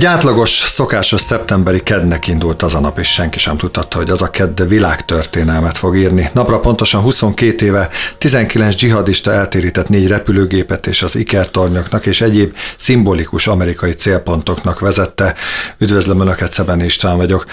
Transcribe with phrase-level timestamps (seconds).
[0.00, 4.22] Egy átlagos, szokásos szeptemberi kednek indult az a nap, és senki sem tudhatta, hogy az
[4.22, 6.30] a kedd világtörténelmet fog írni.
[6.32, 7.88] Napra pontosan 22 éve
[8.18, 15.34] 19 dzsihadista eltérített négy repülőgépet és az ikertornyoknak és egyéb szimbolikus amerikai célpontoknak vezette.
[15.78, 17.44] Üdvözlöm Önöket, Szeben István vagyok.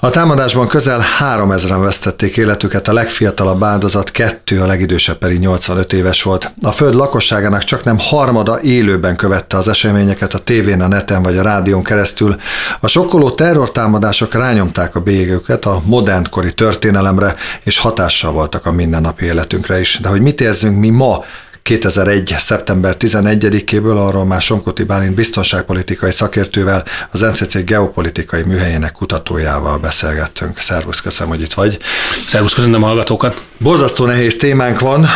[0.00, 6.22] A támadásban közel 3000-en vesztették életüket, a legfiatalabb áldozat kettő, a legidősebb pedig 85 éves
[6.22, 6.52] volt.
[6.62, 11.36] A föld lakosságának csak nem harmada élőben követte az eseményeket a tévén, a neten vagy
[11.36, 12.36] a rádió rádión keresztül.
[12.80, 19.80] A sokkoló terrortámadások rányomták a bélyegüket a modernkori történelemre, és hatással voltak a mindennapi életünkre
[19.80, 19.98] is.
[20.02, 21.24] De hogy mit érzünk mi ma,
[21.66, 22.34] 2001.
[22.38, 30.58] szeptember 11-éből, arról már Somkoti Bálint biztonságpolitikai szakértővel, az MCC geopolitikai műhelyének kutatójával beszélgettünk.
[30.58, 31.78] Szervusz, köszönöm, hogy itt vagy.
[32.26, 33.42] Szervusz, köszönöm a hallgatókat.
[33.58, 35.06] Borzasztó nehéz témánk van.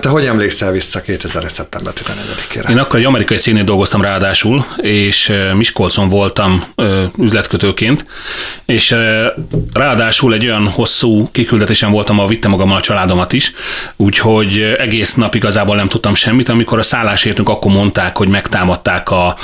[0.00, 1.48] Te hogy emlékszel vissza 2001.
[1.48, 2.70] szeptember 11-ére?
[2.70, 6.64] Én akkor egy amerikai cégnél dolgoztam ráadásul, és Miskolcon voltam
[7.18, 8.04] üzletkötőként,
[8.66, 8.96] és
[9.72, 13.52] ráadásul egy olyan hosszú kiküldetésen voltam, ahol vittem magammal a családomat is,
[13.96, 16.48] úgyhogy egész nap igazából nem tudtam semmit.
[16.48, 19.36] Amikor a szállás értünk, akkor mondták, hogy megtámadták, a,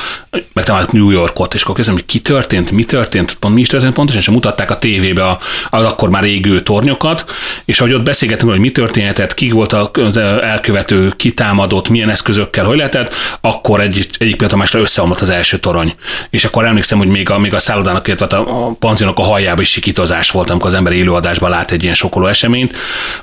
[0.52, 3.94] megtámadták New Yorkot, és akkor kezdem, hogy ki történt, mi történt, pont mi is történt
[3.94, 5.38] pontosan, és mutatták a tévébe
[5.70, 7.24] az akkor már égő tornyokat,
[7.64, 12.64] és ahogy ott beszélgetünk, hogy mi történhetett, ki volt az elkövető, ki támadott, milyen eszközökkel,
[12.64, 15.94] hogy lehetett, akkor egy, egyik pillanat a másra összeomlott az első torony.
[16.30, 19.70] És akkor emlékszem, hogy még a, még a szállodának, illetve a panziónak a hajjába is
[19.70, 22.76] sikítozás volt, amikor az ember élőadásban lát egy ilyen sokoló eseményt.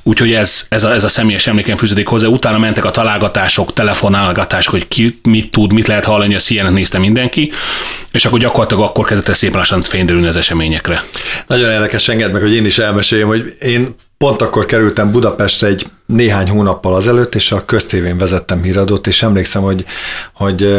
[0.03, 2.27] Úgyhogy ez, ez, a, ez a személyes emléken fűződik hozzá.
[2.27, 6.97] Utána mentek a találgatások, telefonálgatások, hogy ki mit tud, mit lehet hallani, a CNN nézte
[6.97, 7.51] mindenki,
[8.11, 11.03] és akkor gyakorlatilag akkor kezdett szépen lassan fényderülni az eseményekre.
[11.47, 15.85] Nagyon érdekes, enged meg, hogy én is elmeséljem, hogy én pont akkor kerültem Budapestre egy
[16.05, 19.85] néhány hónappal azelőtt, és a köztévén vezettem híradót, és emlékszem, hogy,
[20.33, 20.75] hogy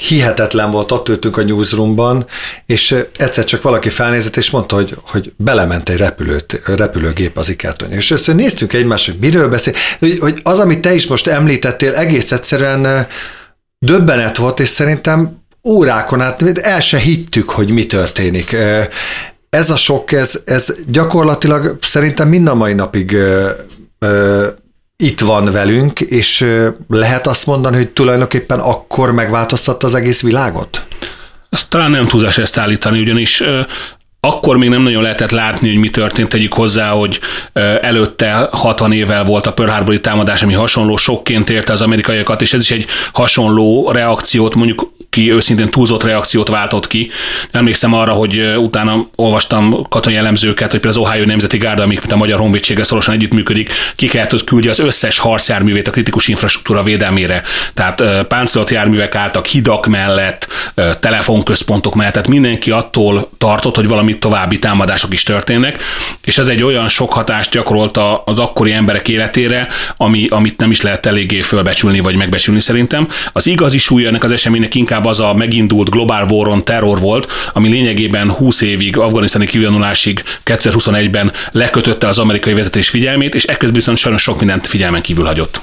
[0.00, 2.26] hihetetlen volt, ott ültünk a newsroomban,
[2.66, 7.90] és egyszer csak valaki felnézett, és mondta, hogy, hogy belement egy repülőt, repülőgép az ikertony.
[7.90, 11.94] És össze néztünk egymást, hogy miről beszél, hogy, hogy az, amit te is most említettél,
[11.94, 13.06] egész egyszerűen
[13.78, 18.56] döbbenet volt, és szerintem órákon át el se hittük, hogy mi történik.
[19.50, 23.16] Ez a sok, ez, ez gyakorlatilag szerintem mind a mai napig
[24.96, 26.46] itt van velünk, és
[26.88, 30.86] lehet azt mondani, hogy tulajdonképpen akkor megváltoztatta az egész világot?
[31.50, 33.42] Azt talán nem túlzás ezt állítani, ugyanis
[34.26, 36.28] akkor még nem nagyon lehetett látni, hogy mi történt.
[36.28, 37.20] Tegyük hozzá, hogy
[37.80, 42.52] előtte 60 évvel volt a Pearl Harbor támadás, ami hasonló sokként érte az amerikaiakat, és
[42.52, 47.10] ez is egy hasonló reakciót mondjuk ki őszintén túlzott reakciót váltott ki.
[47.50, 52.16] Emlékszem arra, hogy utána olvastam katonai elemzőket, hogy például az Ohio Nemzeti Gárda, amik a
[52.16, 57.42] Magyar Honvédséggel szorosan együttműködik, ki kellett, küldje az összes harcjárművét a kritikus infrastruktúra védelmére.
[57.74, 60.48] Tehát páncélolt járművek álltak hidak mellett,
[61.00, 65.82] telefonközpontok mellett, tehát mindenki attól tartott, hogy valami további támadások is történnek,
[66.24, 70.80] és ez egy olyan sok hatást gyakorolt az akkori emberek életére, ami, amit nem is
[70.80, 73.08] lehet eléggé fölbecsülni vagy megbecsülni szerintem.
[73.32, 77.68] Az igazi súlya ennek az eseménynek inkább az a megindult Global War Terror volt, ami
[77.68, 84.22] lényegében 20 évig, afganisztáni kivonulásig 2021-ben lekötötte az amerikai vezetés figyelmét, és ekközben viszont sajnos
[84.22, 85.60] sok mindent figyelmen kívül hagyott.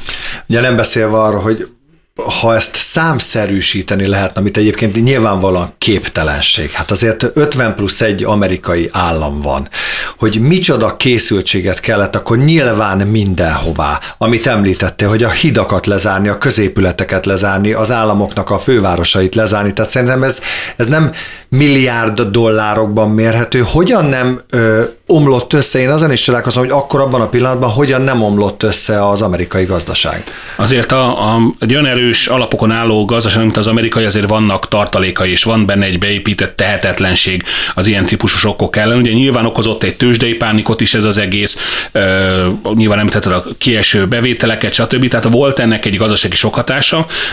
[0.48, 1.68] Ugye nem beszélve arról, hogy
[2.16, 9.42] ha ezt számszerűsíteni lehetne, amit egyébként nyilvánvalóan képtelenség, hát azért 50 plusz egy amerikai állam
[9.42, 9.70] van,
[10.18, 17.26] hogy micsoda készültséget kellett, akkor nyilván mindenhová, amit említettél, hogy a hidakat lezárni, a középületeket
[17.26, 20.42] lezárni, az államoknak a fővárosait lezárni, tehát szerintem ez,
[20.76, 21.12] ez nem
[21.50, 27.22] milliárd dollárokban mérhető, hogyan nem ö, omlott össze, én azon is találkozom, hogy akkor abban
[27.22, 30.24] a pillanatban hogyan nem omlott össze az amerikai gazdaság.
[30.56, 35.32] Azért a, a, egy olyan erős alapokon álló gazdaság, mint az amerikai, azért vannak tartalékai,
[35.32, 37.44] és van benne egy beépített tehetetlenség
[37.76, 38.98] az ilyen típusú sokkok ellen.
[38.98, 41.58] Ugye nyilván okozott egy tőzsdei pánikot is ez az egész,
[41.92, 45.08] ö, nyilván említetted a kieső bevételeket, stb.
[45.08, 46.64] Tehát volt ennek egy gazdasági sok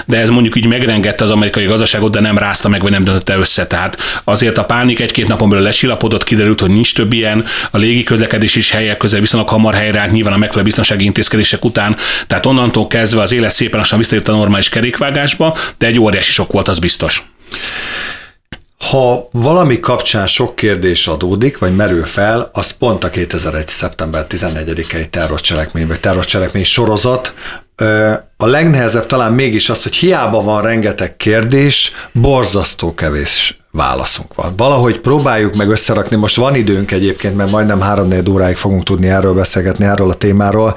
[0.06, 3.36] de ez mondjuk így megrengette az amerikai gazdaságot, de nem rázta meg, vagy nem döntötte
[3.36, 3.66] össze.
[3.66, 8.02] Tehát azért a pánik egy-két napon belül lesilapodott, kiderült, hogy nincs több ilyen, a légi
[8.02, 11.96] közlekedés is helyek közel viszonylag hamar helyreállt, nyilván a megfelelő biztonsági intézkedések után,
[12.26, 16.52] tehát onnantól kezdve az élet szépen lassan visszatért a normális kerékvágásba, de egy óriási sok
[16.52, 17.22] volt, az biztos.
[18.88, 23.68] Ha valami kapcsán sok kérdés adódik, vagy merül fel, az pont a 2001.
[23.68, 27.34] szeptember 14-i terrorcselekmény, vagy terrorcselekmény sorozat.
[28.36, 34.56] A legnehezebb talán mégis az, hogy hiába van rengeteg kérdés, borzasztó kevés válaszunk van.
[34.56, 39.34] Valahogy próbáljuk meg összerakni, most van időnk egyébként, mert majdnem három óráig fogunk tudni erről
[39.34, 40.74] beszélgetni, erről a témáról.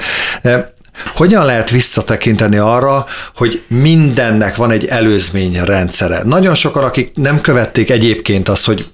[1.15, 3.05] Hogyan lehet visszatekinteni arra,
[3.35, 6.21] hogy mindennek van egy előzmény rendszere?
[6.23, 8.85] Nagyon sokan, akik nem követték egyébként azt, hogy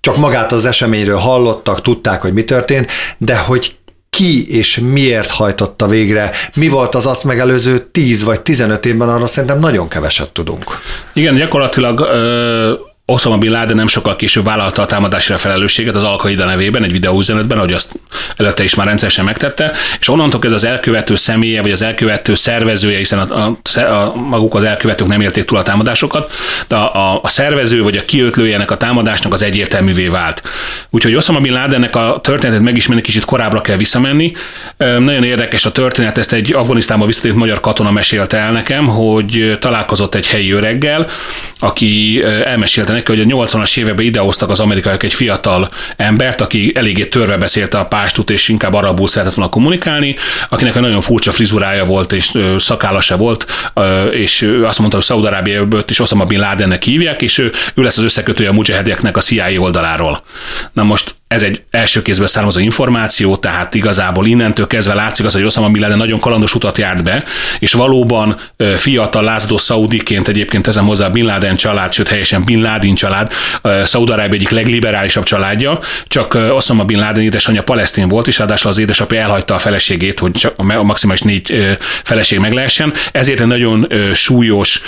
[0.00, 3.76] csak magát az eseményről hallottak, tudták, hogy mi történt, de hogy
[4.10, 9.26] ki és miért hajtotta végre, mi volt az azt megelőző 10 vagy 15 évben, arra
[9.26, 10.64] szerintem nagyon keveset tudunk.
[11.12, 12.00] Igen, gyakorlatilag
[13.10, 17.58] Osama Bin Laden nem sokkal később vállalta a támadásra felelősséget az Al-Qaida nevében, egy videóüzenetben,
[17.58, 18.00] ahogy azt
[18.36, 22.98] előtte is már rendszeresen megtette, és onnantól ez az elkövető személye, vagy az elkövető szervezője,
[22.98, 26.32] hiszen a, a, a, maguk az elkövetők nem élték túl a támadásokat,
[26.68, 30.42] de a, a, a szervező vagy a kiötlője ennek a támadásnak az egyértelművé vált.
[30.90, 34.32] Úgyhogy Osama Bin Ladennek a történetet megismerni kicsit korábbra kell visszamenni.
[34.76, 40.14] Nagyon érdekes a történet, ezt egy Afganisztánba visszatért magyar katona mesélte el nekem, hogy találkozott
[40.14, 41.06] egy helyi öreggel,
[41.58, 47.04] aki elmesélte neki, hogy a 80-as években idehoztak az amerikaiak egy fiatal embert, aki eléggé
[47.04, 50.16] törve beszélte a pástut, és inkább arabul szeretett volna kommunikálni,
[50.48, 53.46] akinek egy nagyon furcsa frizurája volt, és szakálla se volt,
[54.10, 58.04] és azt mondta, hogy Szaudarábiából is Osama Bin Ladennek hívják, és ő, ő lesz az
[58.04, 60.22] összekötője a mujahedeknek a CIA oldaláról.
[60.72, 65.44] Na most ez egy első kézből származó információ, tehát igazából innentől kezdve látszik az, hogy
[65.44, 67.24] Osama Bin Laden nagyon kalandos utat járt be,
[67.58, 68.36] és valóban
[68.76, 73.32] fiatal lázadó szaudiként egyébként ezen hozzá Bin Laden család, sőt helyesen Bin Laden család,
[73.84, 79.20] Szaudarábia egyik legliberálisabb családja, csak Osama Bin Laden édesanyja palesztin volt, és ráadásul az édesapja
[79.20, 84.82] elhagyta a feleségét, hogy csak a maximális négy feleség meg lehessen, ezért egy nagyon súlyos,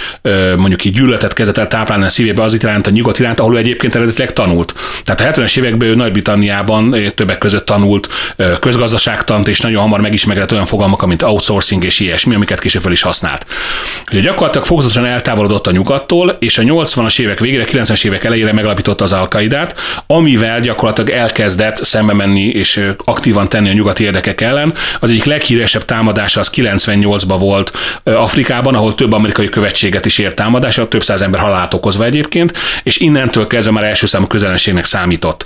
[0.57, 3.95] mondjuk így gyűlöletet kezdett el táplálni a szívébe az iránt, a nyugat iránt, ahol egyébként
[3.95, 4.75] eredetileg tanult.
[5.05, 9.81] Tehát a 70-es években ő nagy nagy-Britanniában eh, többek között tanult eh, közgazdaságtant, és nagyon
[9.81, 13.47] hamar megismerett olyan fogalmak, mint outsourcing és ilyesmi, amiket később fel is használt.
[14.11, 19.05] Ugye gyakorlatilag fokozatosan eltávolodott a nyugattól, és a 80-as évek végére, 90-es évek elejére megalapította
[19.05, 19.29] az al
[20.07, 24.75] amivel gyakorlatilag elkezdett szembe menni és eh, aktívan tenni a nyugati érdekek ellen.
[25.01, 27.73] Az egyik leghíresebb támadása az 98-ban volt
[28.03, 32.99] Afrikában, ahol több amerikai követséget is ért támadása, több száz ember halált okozva egyébként, és
[32.99, 35.45] innentől kezdve már első számú közelenségnek számított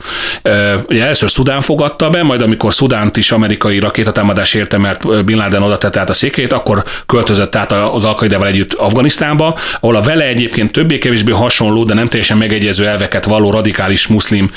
[0.89, 5.63] ugye először Szudán fogadta be, majd amikor Szudánt is amerikai rakétatámadás érte, mert Bin Laden
[5.63, 10.25] oda tette át a székét, akkor költözött át az Alkaidával együtt Afganisztánba, ahol a vele
[10.25, 14.51] egyébként többé-kevésbé hasonló, de nem teljesen megegyező elveket való radikális muszlim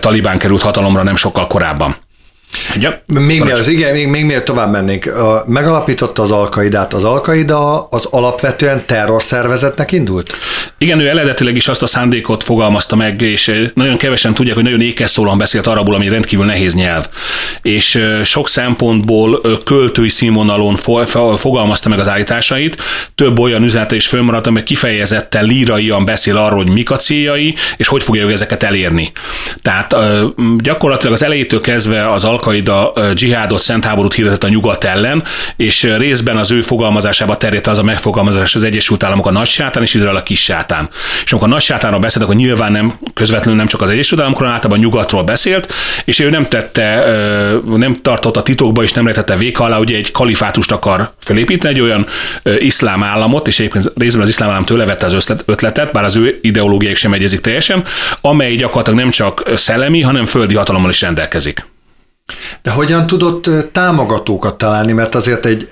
[0.00, 1.96] talibán került hatalomra nem sokkal korábban.
[2.80, 5.12] Ja, még mielőtt, igen, még, még mielőtt tovább mennénk,
[5.46, 6.94] megalapította az Alkaidát.
[6.94, 10.36] Az Alkaida az alapvetően terrorszervezetnek indult?
[10.78, 14.80] Igen, ő eredetileg is azt a szándékot fogalmazta meg, és nagyon kevesen tudják, hogy nagyon
[14.80, 17.08] ékes szólóan beszélt arabul, ami rendkívül nehéz nyelv.
[17.62, 20.76] És sok szempontból költői színvonalon
[21.36, 22.82] fogalmazta meg az állításait.
[23.14, 27.88] Több olyan üzenete is fölmaradt, amely kifejezetten líraian beszél arról, hogy mik a céljai, és
[27.88, 29.12] hogy fogja ezeket elérni.
[29.62, 29.94] Tehát
[30.58, 35.24] gyakorlatilag az elejétől kezdve az Al-Qaida dzsihádot, szent háborút hirdetett a nyugat ellen,
[35.56, 39.82] és részben az ő fogalmazásába terjedt az a megfogalmazás az Egyesült Államok a nagy sátán,
[39.82, 40.88] és Izrael a kis sátán.
[41.24, 44.48] És amikor a nagy sátánról beszéltek, akkor nyilván nem közvetlenül nem csak az Egyesült Államokról,
[44.48, 45.72] általában nyugatról beszélt,
[46.04, 47.04] és ő nem tette,
[47.76, 52.06] nem tartotta titokba, és nem lehetette véka alá, ugye egy kalifátust akar felépíteni, egy olyan
[52.58, 56.38] iszlám államot, és egyébként részben az iszlám állam tőle vette az ötletet, bár az ő
[56.42, 57.84] ideológiáik sem egyezik teljesen,
[58.20, 61.72] amely gyakorlatilag nem csak szellemi, hanem földi hatalommal is rendelkezik.
[62.62, 65.68] De hogyan tudott támogatókat találni, mert azért egy,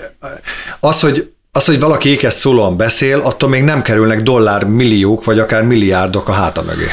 [0.80, 5.38] az, hogy az, hogy valaki ékes szólóan beszél, attól még nem kerülnek dollár milliók, vagy
[5.38, 6.86] akár milliárdok a háta mögé.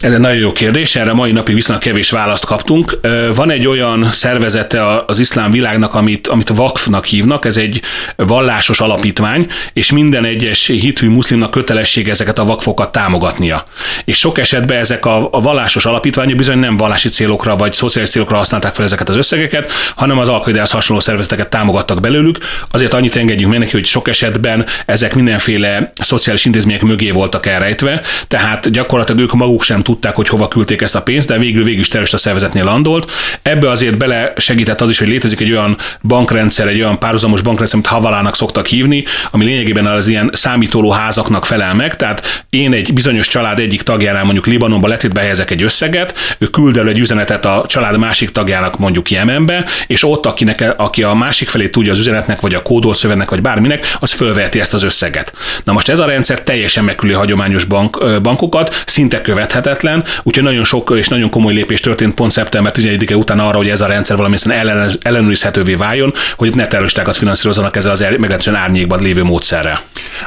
[0.00, 2.98] Ez egy nagyon jó kérdés, erre mai napig viszonylag kevés választ kaptunk.
[3.34, 7.80] Van egy olyan szervezete az iszlám világnak, amit, amit vakfnak hívnak, ez egy
[8.16, 13.64] vallásos alapítvány, és minden egyes hithű muszlimnak kötelesség ezeket a vakfokat támogatnia.
[14.04, 18.36] És sok esetben ezek a, a vallásos alapítványok bizony nem vallási célokra vagy szociális célokra
[18.36, 22.38] használták fel ezeket az összegeket, hanem az alkaidához hasonló szervezeteket támogattak belőlük.
[22.70, 28.00] Azért annyit engedjünk meg neki, hogy sok esetben ezek mindenféle szociális intézmények mögé voltak elrejtve,
[28.28, 31.80] tehát gyakorlatilag ők maguk sem tudták, hogy hova küldték ezt a pénzt, de végül végül
[31.80, 33.10] is terrorista szervezetnél landolt.
[33.42, 37.78] Ebbe azért bele segített az is, hogy létezik egy olyan bankrendszer, egy olyan párhuzamos bankrendszer,
[37.78, 41.96] amit Havalának szoktak hívni, ami lényegében az ilyen számítóló házaknak felel meg.
[41.96, 46.76] Tehát én egy bizonyos család egyik tagjánál mondjuk Libanonba letétbe helyezek egy összeget, ő küld
[46.76, 51.48] el egy üzenetet a család másik tagjának mondjuk Jemenbe, és ott, akinek, aki a másik
[51.48, 55.32] felé tudja az üzenetnek, vagy a kódolt szövegnek, vagy bárminek, az fölveheti ezt az összeget.
[55.64, 60.64] Na most ez a rendszer teljesen megküli hagyományos bank, bankokat, szinte követhetetlen, lehetetlen, úgyhogy nagyon
[60.64, 64.16] sok és nagyon komoly lépés történt pont szeptember 11-e után arra, hogy ez a rendszer
[64.16, 69.80] valamilyen ellen, ellenőrizhetővé váljon, hogy ne terroristákat finanszírozzanak ezzel az meglehetősen árnyékban lévő módszerrel.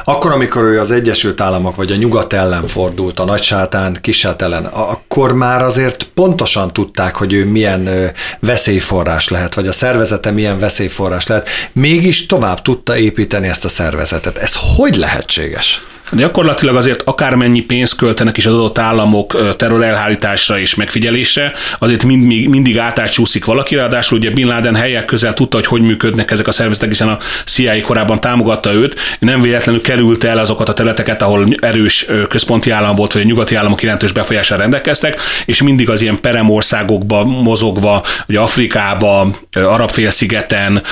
[0.04, 4.24] Akkor, amikor ő az Egyesült Államok vagy a nyugat ellen fordult, a nagy sátán, kis
[4.24, 7.88] ellen, akkor már azért pontosan tudták, hogy ő milyen
[8.40, 11.48] veszélyforrás lehet, vagy a szervezete milyen veszélyforrás lehet.
[11.72, 14.38] Mégis tovább tudta építeni ezt a szervezetet.
[14.38, 15.82] Ez hogy lehetséges?
[16.16, 22.78] Gyakorlatilag azért akármennyi pénzt költenek is az adott államok terrorelhárításra és megfigyelésre, azért mind, mindig
[22.78, 26.88] átátsúszik valaki, ráadásul ugye Bin Laden helyek közel tudta, hogy hogy működnek ezek a szervezetek,
[26.88, 32.06] hiszen a CIA korábban támogatta őt, nem véletlenül került el azokat a területeket, ahol erős
[32.28, 37.24] központi állam volt, vagy a nyugati államok jelentős befolyással rendelkeztek, és mindig az ilyen peremországokba
[37.24, 40.82] mozogva, ugye Afrikába, Arab-félszigeten,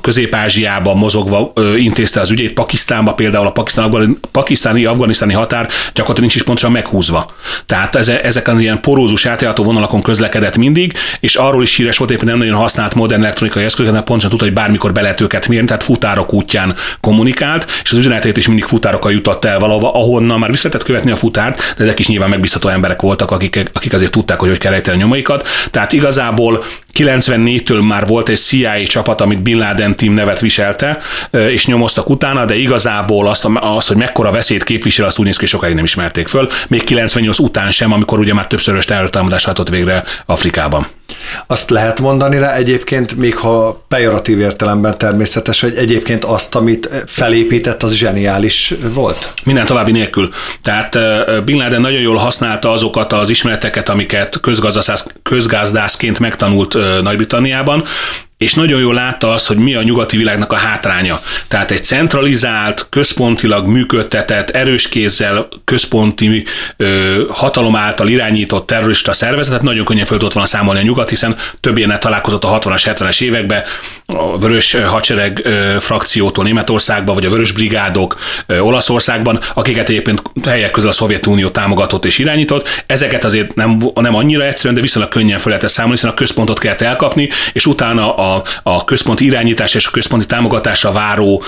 [0.00, 3.52] Közép-Ázsiába mozogva intézte az ügyét, Pakisztánba például, a
[4.32, 7.26] Pakisztán pakisztáni-afganisztáni határ gyakorlatilag nincs is pontosan meghúzva.
[7.66, 12.24] Tehát ezek az ilyen porózus átjárható vonalakon közlekedett mindig, és arról is híres volt éppen
[12.24, 15.82] nem nagyon használt modern elektronikai eszközöket, pontosan tudta, hogy bármikor be lehet őket mérni, tehát
[15.82, 20.66] futárok útján kommunikált, és az üzenetét is mindig futárokkal jutott el valahova, ahonnan már vissza
[20.68, 24.38] lehetett követni a futárt, de ezek is nyilván megbízható emberek voltak, akik, akik azért tudták,
[24.38, 25.48] hogy hogy kell rejteni a nyomaikat.
[25.70, 30.98] Tehát igazából 94-től már volt egy CIA csapat, amit Bin Laden team nevet viselte,
[31.30, 35.46] és nyomoztak utána, de igazából azt, azt hogy mekkora veszélyt képvisel, azt úgy néz ki,
[35.46, 36.48] sokáig nem ismerték föl.
[36.68, 40.86] Még 98 után sem, amikor ugye már többszörös terrortámadást hatott végre Afrikában.
[41.46, 47.82] Azt lehet mondani rá egyébként, még ha pejoratív értelemben természetes, hogy egyébként azt, amit felépített,
[47.82, 49.34] az zseniális volt?
[49.44, 50.30] Minden további nélkül.
[50.62, 50.98] Tehát
[51.44, 54.40] Bin Laden nagyon jól használta azokat az ismereteket, amiket
[55.22, 57.84] közgazdászként megtanult Nagy-Britanniában,
[58.42, 61.20] és nagyon jól látta azt, hogy mi a nyugati világnak a hátránya.
[61.48, 66.44] Tehát egy centralizált, központilag működtetett, erős kézzel, központi
[66.76, 71.36] ö, hatalom által irányított terrorista szervezetet nagyon könnyen föl tudott volna számolni a nyugat, hiszen
[71.60, 73.62] több ilyennel találkozott a 60-as, 70-es években,
[74.06, 80.70] a vörös hadsereg ö, frakciótól Németországban, vagy a vörös brigádok ö, Olaszországban, akiket egyébként helyek
[80.70, 82.82] közül a Szovjetunió támogatott és irányított.
[82.86, 86.58] Ezeket azért nem, nem annyira egyszerűen, de viszonylag könnyen föl lehetett számolni, hiszen a központot
[86.58, 88.31] kellett elkapni, és utána a
[88.62, 91.42] a, központi irányítás és a központi támogatásra váró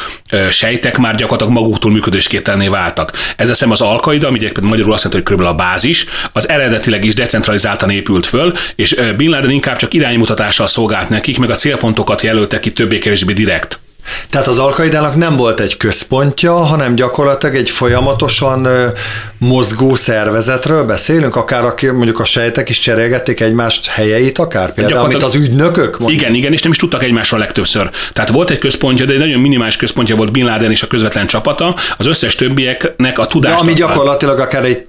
[0.51, 3.13] sejtek már gyakorlatilag maguktól működésképtelné váltak.
[3.37, 6.49] Ez a szem az alkaida, ami egyébként magyarul azt jelenti, hogy körülbelül a bázis, az
[6.49, 11.55] eredetileg is decentralizáltan épült föl, és Bin Laden inkább csak iránymutatással szolgált nekik, meg a
[11.55, 13.79] célpontokat jelöltek ki többé-kevésbé direkt.
[14.29, 18.69] Tehát az Alkaidának nem volt egy központja, hanem gyakorlatilag egy folyamatosan
[19.39, 25.23] mozgó szervezetről beszélünk, akár aki, mondjuk a sejtek is cserélgették egymást helyeit, akár például, mint
[25.23, 25.99] az ügynökök?
[25.99, 26.21] Mondjuk.
[26.21, 27.91] Igen, igen, és nem is tudtak egymásról legtöbbször.
[28.13, 31.27] Tehát volt egy központja, de egy nagyon minimális központja volt Bin Laden és a közvetlen
[31.27, 33.55] csapata, az összes többieknek a tudást.
[33.55, 34.87] De ami gyakorlatilag akár egy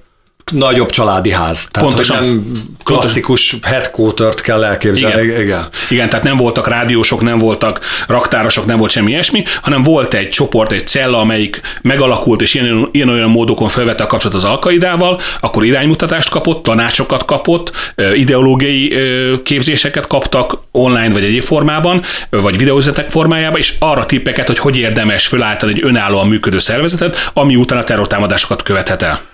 [0.52, 1.68] nagyobb családi ház.
[1.70, 2.24] Tehát, Pontosan.
[2.24, 2.52] Nem
[2.84, 5.22] klasszikus headquartert kell elképzelni.
[5.22, 5.40] Igen.
[5.40, 5.64] Igen.
[5.90, 10.28] Igen, tehát nem voltak rádiósok, nem voltak raktárosok, nem volt semmi ilyesmi, hanem volt egy
[10.28, 15.20] csoport, egy cella, amelyik megalakult, és ilyen, ilyen olyan módokon felvette a kapcsolatot az alkaidával,
[15.40, 18.94] akkor iránymutatást kapott, tanácsokat kapott, ideológiai
[19.42, 25.26] képzéseket kaptak online vagy egyéb formában, vagy videózetek formájában, és arra tippeket, hogy hogy érdemes
[25.26, 29.25] fölállítani egy önállóan működő szervezetet, ami után a terrortámadásokat követhet el.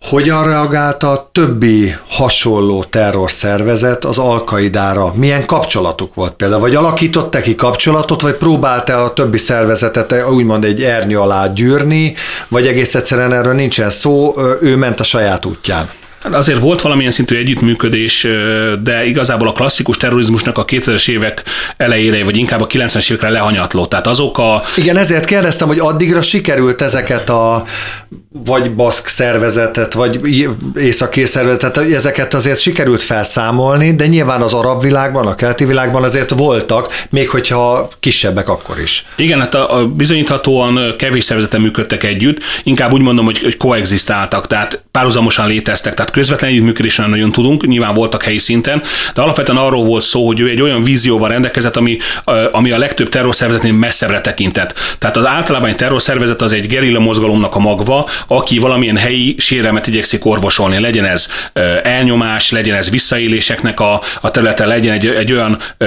[0.00, 5.12] Hogyan reagált a többi hasonló terrorszervezet az Alkaidára?
[5.14, 6.60] Milyen kapcsolatuk volt például?
[6.60, 12.14] Vagy alakított ki kapcsolatot, vagy próbálta a többi szervezetet úgymond egy ernyő alá gyűrni,
[12.48, 15.88] vagy egész egyszerűen erről nincsen szó, ő ment a saját útján?
[16.22, 18.26] Hát azért volt valamilyen szintű együttműködés,
[18.82, 21.42] de igazából a klasszikus terrorizmusnak a 2000-es évek
[21.76, 23.88] elejére, vagy inkább a 90-es évekre lehanyatlott.
[23.88, 24.62] Tehát azok a...
[24.76, 27.64] Igen, ezért kérdeztem, hogy addigra sikerült ezeket a
[28.44, 30.20] vagy baszk szervezetet, vagy
[30.76, 36.30] északi szervezetet, ezeket azért sikerült felszámolni, de nyilván az arab világban, a keleti világban azért
[36.30, 39.06] voltak, még hogyha kisebbek akkor is.
[39.16, 44.46] Igen, hát a, a bizonyíthatóan kevés szervezeten működtek együtt, inkább úgy mondom, hogy, hogy koexisztáltak,
[44.46, 48.82] tehát párhuzamosan léteztek, tehát közvetlen együttműködésen nagyon tudunk, nyilván voltak helyi szinten,
[49.14, 51.98] de alapvetően arról volt szó, hogy ő egy olyan vízióval rendelkezett, ami,
[52.52, 54.74] ami a legtöbb terrorszervezetnél messzebbre tekintett.
[54.98, 59.86] Tehát az általában egy terrorszervezet az egy gerilla mozgalomnak a magva, aki valamilyen helyi sérelmet
[59.86, 61.28] igyekszik orvosolni, legyen ez
[61.82, 65.86] elnyomás, legyen ez visszaéléseknek a, a területe, legyen egy, egy olyan e,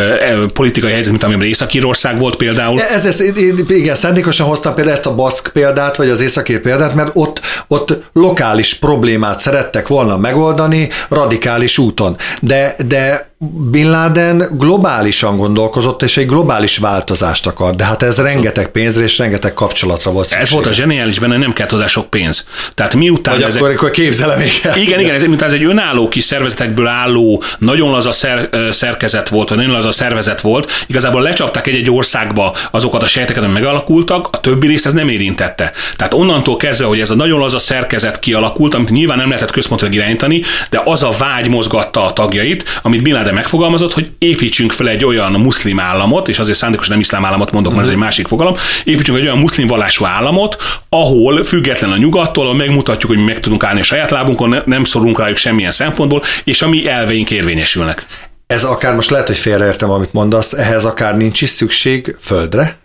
[0.54, 2.82] politikai helyzet, mint amiben Észak-Írország volt például.
[2.82, 3.20] Ez, ez,
[3.68, 8.02] igen, szándékosan hoztam például ezt a baszk példát, vagy az északír példát, mert ott, ott
[8.14, 12.18] lokális problémát szerettek volna megoldani radikális úton.
[12.40, 18.68] De, de Bin Laden globálisan gondolkozott, és egy globális változást akar, de hát ez rengeteg
[18.68, 20.46] pénzre és rengeteg kapcsolatra volt szüksége.
[20.46, 22.48] Ez volt a zseniális benne, nem kellett hozzá sok pénz.
[22.76, 23.62] Tehát miután Vagy ezek...
[23.62, 24.52] akkor, akkor képzelem még.
[24.76, 29.50] Igen, igen, ez, miután ez egy önálló kis szervezetekből álló, nagyon laza szer, szerkezet volt,
[29.50, 34.40] vagy nagyon laza szervezet volt, igazából lecsapták egy-egy országba azokat a sejteket, amik megalakultak, a
[34.40, 35.72] többi részt ez nem érintette.
[35.96, 39.94] Tehát onnantól kezdve, hogy ez a nagyon laza szerkezet kialakult, amit nyilván nem lehetett központilag
[39.94, 44.72] irányítani, de az a vágy mozgatta a tagjait, amit Bin Laden Laden megfogalmazott, hogy építsünk
[44.72, 48.00] fel egy olyan muszlim államot, és azért szándékosan nem iszlám államot mondok, mert ez egy
[48.00, 50.58] másik fogalom, építsünk egy olyan muszlim vallású államot,
[50.90, 55.20] ahol független a nyugattól, ahol megmutatjuk, hogy meg tudunk állni a saját lábunkon, nem szorunk
[55.20, 58.06] rájuk semmilyen szempontból, és a mi elveink érvényesülnek.
[58.48, 62.81] Ez akár most lehet, hogy félreértem, amit mondasz, ehhez akár nincs is szükség földre?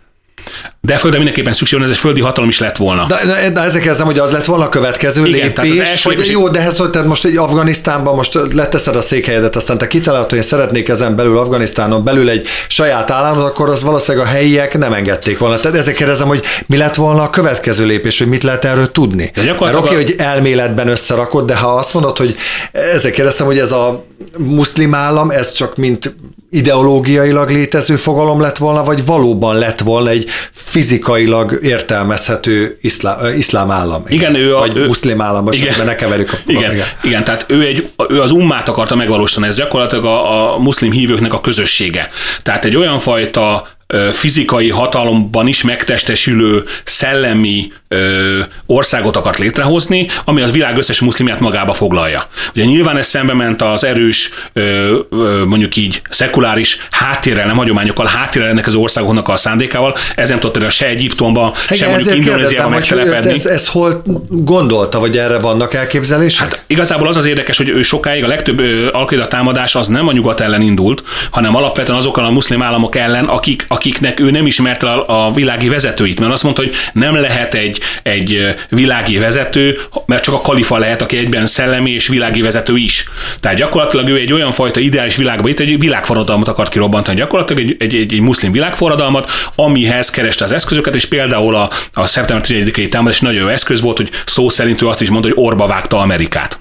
[0.81, 3.05] De földre mindenképpen szükség van, ez egy földi hatalom is lett volna.
[3.07, 6.15] De, de, de ezek érzem, hogy az lett volna a következő Igen, lépés, az hogy
[6.15, 6.31] lépés...
[6.31, 10.29] jó, de ez, hogy tehát most egy Afganisztánban most leteszed a székhelyedet, aztán te kitalálod,
[10.29, 14.77] hogy én szeretnék ezen belül Afganisztánon belül egy saját államot, akkor az valószínűleg a helyiek
[14.77, 15.55] nem engedték volna.
[15.55, 19.31] Tehát ezek kérdezem, hogy mi lett volna a következő lépés, hogy mit lehet erről tudni.
[19.35, 22.35] De Mert oké, okay, hogy elméletben összerakod, de ha azt mondod, hogy
[22.71, 24.05] ezek kérdezem, hogy ez a
[24.37, 26.15] muszlim állam, ez csak mint
[26.49, 34.03] ideológiailag létező fogalom lett volna, vagy valóban lett volna egy fizikailag értelmezhető iszlám, iszlám állam.
[34.07, 36.85] Igen, ő a, vagy ő, muszlim állam, vagy igen, ne keverjük a igen, igen.
[37.03, 41.33] igen, tehát ő, egy, ő az ummát akarta megvalósítani, ez gyakorlatilag a, a muszlim hívőknek
[41.33, 42.09] a közössége.
[42.41, 43.67] Tehát egy olyan fajta
[44.11, 51.73] fizikai hatalomban is megtestesülő szellemi ö, országot akart létrehozni, ami a világ összes muszlimját magába
[51.73, 52.27] foglalja.
[52.55, 58.05] Ugye nyilván ez szembe ment az erős, ö, ö, mondjuk így szekuláris háttérrel, nem hagyományokkal,
[58.05, 63.31] háttérrel ennek az országoknak a szándékával, ez nem tudott se Egyiptomba, se mondjuk Indonéziában megtelepedni.
[63.31, 66.41] Ez, ez, hol gondolta, vagy erre vannak elképzelések?
[66.41, 70.11] Hát igazából az az érdekes, hogy ő sokáig a legtöbb alkaida támadás az nem a
[70.11, 74.87] nyugat ellen indult, hanem alapvetően azokkal a muszlim államok ellen, akik, akiknek ő nem ismerte
[74.91, 80.23] a, a világi vezetőit, mert azt mondta, hogy nem lehet egy egy, világi vezető, mert
[80.23, 83.09] csak a kalifa lehet, aki egyben szellemi és világi vezető is.
[83.39, 87.75] Tehát gyakorlatilag ő egy olyan fajta ideális világban, itt egy világforradalmat akart kirobbantani, gyakorlatilag egy,
[87.79, 92.89] egy, egy, egy muszlim világforradalmat, amihez kereste az eszközöket, és például a, a szeptember 11-i
[92.89, 95.97] támadás nagyon jó eszköz volt, hogy szó szerint ő azt is mondta, hogy orba vágta
[95.97, 96.59] Amerikát.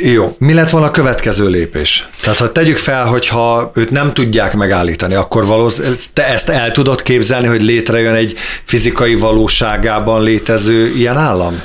[0.00, 2.08] Jó, mi lett volna a következő lépés?
[2.22, 7.02] Tehát ha tegyük fel, hogyha őt nem tudják megállítani, akkor valószínűleg te ezt el tudod
[7.02, 11.62] képzelni, hogy létrejön egy fizikai valóságában létező ilyen állam?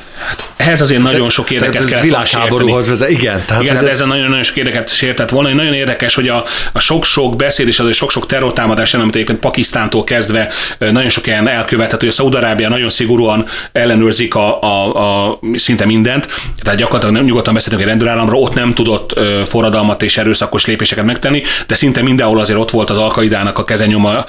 [0.56, 3.44] Ehhez azért nagyon sok érdeket tehát ez világháborúhoz vezet, igen.
[3.46, 3.90] Tehát, igen, hát ez...
[3.90, 5.54] ezen nagyon-nagyon sok érdeket sértett volna.
[5.54, 10.50] Nagyon érdekes, hogy a, a sok-sok beszéd és az sok-sok terrortámadás amit egyébként Pakisztántól kezdve
[10.78, 14.96] nagyon sok ilyen elkövetett, hogy a Szaudarábia nagyon szigorúan ellenőrzik a, a,
[15.28, 16.28] a, szinte mindent,
[16.64, 21.44] tehát gyakorlatilag nem nyugodtan beszéltünk egy rendőrállamra, ott nem tudott forradalmat és erőszakos lépéseket megtenni,
[21.68, 24.26] de szinte mindenhol azért ott volt az alkaidának a kezenyoma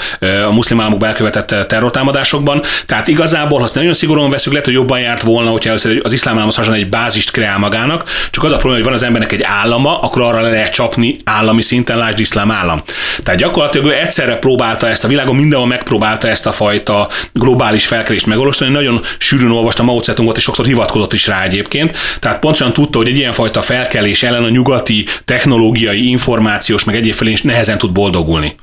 [0.46, 2.62] a muszlim államokba elkövetett terrortámadásokban.
[2.86, 6.12] Tehát igazából, ha azt nagyon szigorúan veszük, lehet, hogy jobban járt volna, hogyha először az
[6.12, 9.42] iszlám államhoz egy bázist kreál magának, csak az a probléma, hogy van az embernek egy
[9.42, 12.82] állama, akkor arra le lehet csapni állami szinten, lásd iszlám állam.
[13.22, 18.26] Tehát gyakorlatilag ő egyszerre próbálta ezt a világon, mindenhol megpróbálta ezt a fajta globális felkelést
[18.26, 18.72] megvalósítani.
[18.72, 21.96] Nagyon sűrűn olvastam Mao Zedongot, és sokszor hivatkozott is rá egyébként.
[22.20, 27.14] Tehát pontosan tudta, hogy egy ilyen fajta felkelés ellen a nyugati technológiai, információs, meg egyéb
[27.14, 28.54] felé is nehezen tud boldogulni.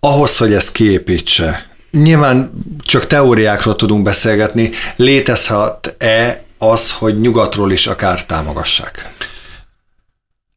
[0.00, 2.50] Ahhoz, hogy ezt kiépítse, Nyilván
[2.82, 4.70] csak teóriákról tudunk beszélgetni.
[4.96, 9.12] Létezhet-e az, hogy nyugatról is akár támogassák?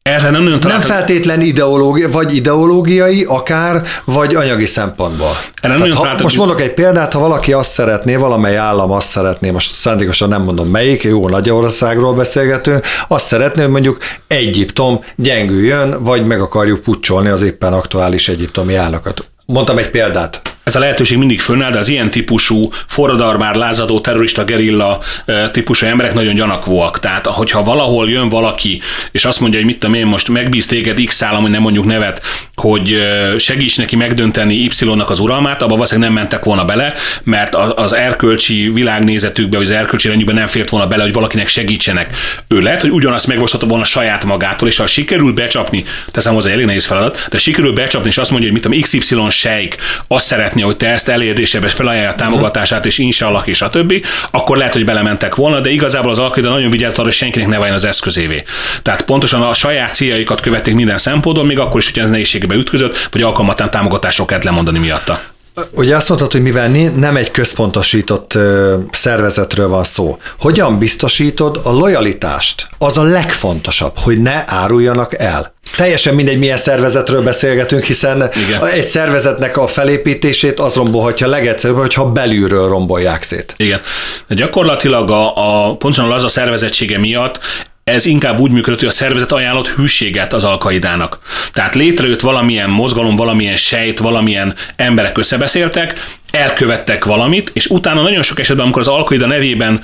[0.02, 5.36] Erre nem nagyon Nem feltétlen ideológia, vagy ideológiai, akár, vagy anyagi szempontból.
[5.60, 9.50] Erre nem ha, most mondok egy példát, ha valaki azt szeretné, valamely állam azt szeretné,
[9.50, 16.26] most szándékosan nem mondom melyik, jó Nagyországról beszélgető, azt szeretné, hogy mondjuk Egyiptom gyengüljön, vagy
[16.26, 19.28] meg akarjuk pucsolni az éppen aktuális egyiptomi állatokat.
[19.46, 24.44] Mondtam egy példát ez a lehetőség mindig fönnáll, de az ilyen típusú forradalmár, lázadó, terrorista,
[24.44, 25.02] gerilla
[25.52, 27.00] típusú emberek nagyon gyanakvóak.
[27.00, 28.80] Tehát, hogyha valahol jön valaki,
[29.12, 31.84] és azt mondja, hogy mit tudom én, most megbíz téged X állam, hogy nem mondjuk
[31.84, 32.22] nevet,
[32.54, 32.96] hogy
[33.38, 38.70] segíts neki megdönteni Y-nak az uralmát, abban valószínűleg nem mentek volna bele, mert az erkölcsi
[38.72, 42.16] világnézetükbe, vagy az erkölcsi rendjükbe nem fért volna bele, hogy valakinek segítsenek.
[42.48, 46.66] Ő lehet, hogy ugyanazt megvostatta volna saját magától, és ha sikerül becsapni, teszem hozzá elég
[46.66, 49.76] nehéz feladat, de sikerül becsapni, és azt mondja, hogy mit tudom, XY sejk
[50.08, 53.62] azt szeretné, látni, hogy te ezt elérd, és ebben felajánlja a támogatását, és inshallah, és
[53.62, 57.16] a többi, akkor lehet, hogy belementek volna, de igazából az alkaida nagyon vigyázott arra, hogy
[57.16, 58.42] senkinek ne váljon az eszközévé.
[58.82, 63.08] Tehát pontosan a saját céljaikat követték minden szempontból, még akkor is, hogy ez nehézségbe ütközött,
[63.10, 65.20] vagy alkalmatlan támogatásról kellett lemondani miatta.
[65.70, 68.38] Ugye azt mondtad, hogy mivel nem egy központosított
[68.92, 72.68] szervezetről van szó, hogyan biztosítod a lojalitást?
[72.78, 75.56] Az a legfontosabb, hogy ne áruljanak el.
[75.76, 78.66] Teljesen mindegy, milyen szervezetről beszélgetünk, hiszen Igen.
[78.66, 83.54] egy szervezetnek a felépítését az rombolhatja legegyszerűbb, hogyha belülről rombolják szét.
[83.56, 83.80] Igen.
[84.28, 87.38] De gyakorlatilag a, a pontosan az a szervezettsége miatt
[87.88, 91.18] ez inkább úgy működött, hogy a szervezet ajánlott hűséget az alkaidának.
[91.52, 98.40] Tehát létrejött valamilyen mozgalom, valamilyen sejt, valamilyen emberek összebeszéltek, elkövettek valamit, és utána nagyon sok
[98.40, 99.80] esetben, amikor az Alkaida nevében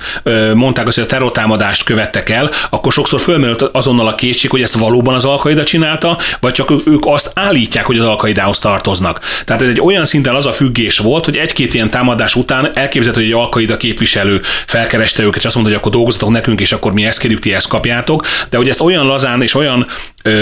[0.53, 4.75] mondták azt, hogy a terrortámadást követtek el, akkor sokszor fölmerült azonnal a kétség, hogy ezt
[4.75, 9.19] valóban az Alkaida csinálta, vagy csak ők azt állítják, hogy az Alkaidához tartoznak.
[9.45, 13.25] Tehát ez egy olyan szinten az a függés volt, hogy egy-két ilyen támadás után elképzelhető,
[13.25, 16.93] hogy egy Alkaida képviselő felkereste őket, és azt mondta, hogy akkor dolgozatok nekünk, és akkor
[16.93, 18.25] mi ezt kérjük, ti ezt kapjátok.
[18.49, 19.87] De hogy ezt olyan lazán és olyan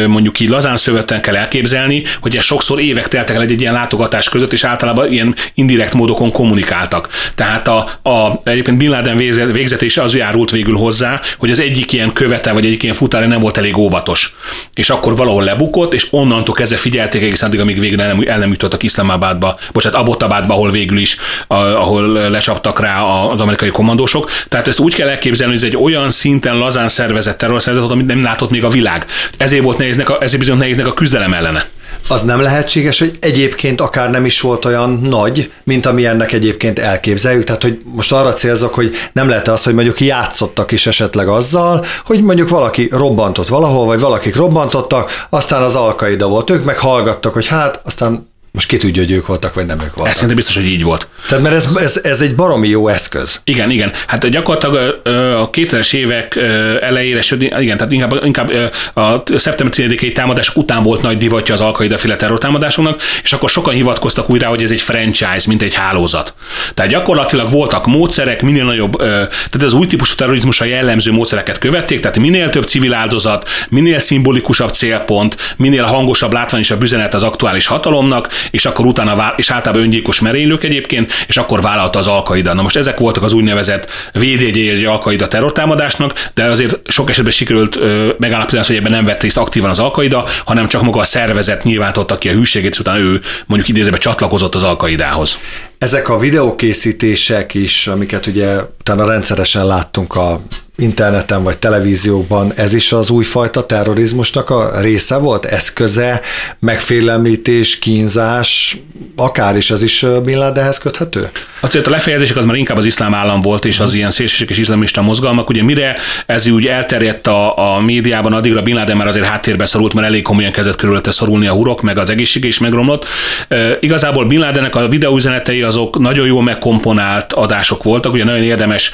[0.08, 3.74] mondjuk így lazán szövötten kell elképzelni, hogy ez sokszor évek teltek el egy, egy ilyen
[3.74, 7.10] látogatás között, és általában ilyen indirekt módokon kommunikáltak.
[7.36, 7.78] Tehát a,
[8.10, 9.18] a egyébként Bin Laden
[9.52, 13.40] végzetése az járult végül hozzá, hogy az egyik ilyen követe, vagy egyik ilyen futára nem
[13.40, 14.36] volt elég óvatos.
[14.74, 18.38] És akkor valahol lebukott, és onnantól kezdve figyelték egészen addig, amíg végül el nem, el
[18.38, 24.32] nem jutottak Iszlamabadba, bocsánat, Abbottabadba, ahol végül is, ahol lecsaptak rá az amerikai kommandósok.
[24.50, 28.22] Tehát ezt úgy kell elképzelni, hogy ez egy olyan szinten lazán szervezett terrorszervezet, amit nem
[28.24, 29.06] látott még a világ.
[29.38, 31.66] Ezért volt nehéznek a, ezért bizony nehéznek a küzdelem ellene.
[32.08, 36.80] Az nem lehetséges, hogy egyébként akár nem is volt olyan nagy, mint ami ennek egyébként
[36.80, 37.44] elképzeljük.
[37.44, 41.86] Tehát, hogy most arra célzok, hogy nem lehet az, hogy mondjuk játszottak is esetleg azzal,
[42.06, 46.50] hogy mondjuk valaki robbantott valahol, vagy valakik robbantottak, aztán az alkaida volt.
[46.50, 49.94] Ők meg hallgattak, hogy hát, aztán most ki tudja, hogy ők voltak, vagy nem ők
[49.94, 50.08] voltak.
[50.08, 51.08] Ez szerintem biztos, hogy így volt.
[51.28, 53.42] Tehát mert ez, ez, ez egy baromi jó eszköz.
[53.44, 53.92] Igen, igen.
[54.08, 55.02] Hát gyakorlatilag
[55.38, 56.36] a 2000-es évek
[56.82, 58.52] elejére, sőt, igen, tehát inkább, inkább
[58.94, 63.74] a szeptember 10-i támadások után volt nagy divatja az alkaida féle terrortámadásoknak, és akkor sokan
[63.74, 66.34] hivatkoztak újra, hogy ez egy franchise, mint egy hálózat.
[66.74, 72.18] Tehát gyakorlatilag voltak módszerek, minél nagyobb, tehát az új típusú terrorizmusra jellemző módszereket követték, tehát
[72.18, 78.66] minél több civil áldozat, minél szimbolikusabb célpont, minél hangosabb, látványosabb üzenet az aktuális hatalomnak, és
[78.66, 82.54] akkor utána, és általában öngyilkos merénylők egyébként, és akkor vállalta az Alkaida.
[82.54, 87.80] Na most ezek voltak az úgynevezett védjegyei egy Alkaida terrortámadásnak, de azért sok esetben sikerült
[88.20, 92.18] megállapítani, hogy ebben nem vett részt aktívan az Alkaida, hanem csak maga a szervezet nyilvántotta
[92.18, 95.40] ki a hűségét, és utána ő mondjuk idézőben csatlakozott az Alkaidához.
[95.84, 100.42] Ezek a videókészítések is, amiket ugye utána rendszeresen láttunk a
[100.78, 106.22] interneten vagy televíziókban, ez is az újfajta terrorizmusnak a része volt, eszköze,
[106.60, 108.78] megfélemlítés, kínzás,
[109.16, 111.30] akár is ez is Bin Ladenhez köthető?
[111.60, 115.02] Azért a lefejezések az már inkább az iszlám állam volt, és az ilyen szélsőséges iszlamista
[115.02, 115.50] mozgalmak.
[115.50, 119.94] Ugye mire ez úgy elterjedt a, a médiában, addigra Bin Laden már azért háttérbe szorult,
[119.94, 123.06] mert elég komolyan kezdett körülötte szorulni a hurok, meg az egészsége is megromlott.
[123.48, 128.92] E, igazából Bin Ladennek a videóüzenetei azok nagyon jól megkomponált adások voltak, ugye nagyon érdemes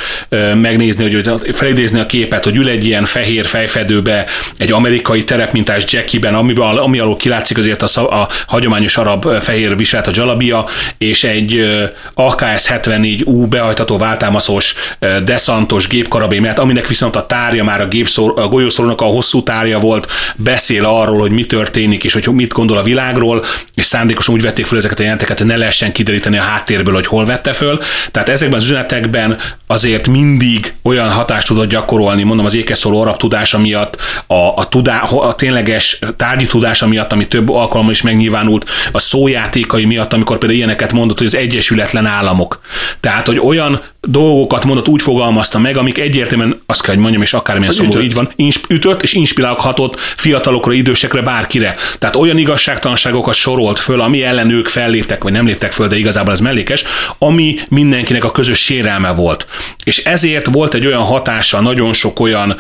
[0.56, 4.26] megnézni, hogy felidézni a képet, hogy ül egy ilyen fehér fejfedőbe
[4.58, 10.08] egy amerikai terepmintás Jackie-ben, ami, ami alól kilátszik azért a, a hagyományos arab fehér viselet,
[10.08, 10.66] a jalabia,
[10.98, 11.70] és egy
[12.14, 14.76] AKS 174U behajtató váltámaszos
[15.24, 19.80] deszantos gépkarabé mert aminek viszont a tárja már a, gépszor, a golyószorúnak a hosszú tárja
[19.80, 23.44] volt, beszél arról, hogy mi történik, és hogy mit gondol a világról,
[23.76, 27.06] és szándékosan úgy vették fel ezeket a jelenteket, hogy ne lehessen kideríteni a háttérből, hogy
[27.06, 27.80] hol vette föl.
[28.12, 33.58] Tehát ezekben az üzenetekben azért mindig olyan hatást tudott gyakorolni, mondom, az ékeszóló arab tudása
[33.58, 39.00] miatt, a, a, tudá, a tényleges tárgyi tudása miatt, ami több alkalommal is megnyilvánult, a
[39.00, 42.62] szójátékai miatt, amikor például ilyeneket mondott, hogy az Egyesületlen Államok.
[43.00, 47.34] Tehát, hogy olyan dolgokat mondott, úgy fogalmazta meg, amik egyértelműen, azt kell, hogy mondjam, és
[47.34, 48.34] akármilyen szomorú így van,
[48.68, 51.76] ütött és inspirálhatott fiatalokra, idősekre, bárkire.
[52.00, 56.34] Tehát olyan igazságtalanságokat sorolt föl, ami ellen ők felléptek, vagy nem léptek föl, de igazából
[56.34, 56.84] ez mellékes,
[57.18, 59.48] ami mindenkinek a közös sérelme volt.
[59.84, 62.56] És ezért volt egy olyan hatása nagyon sok olyan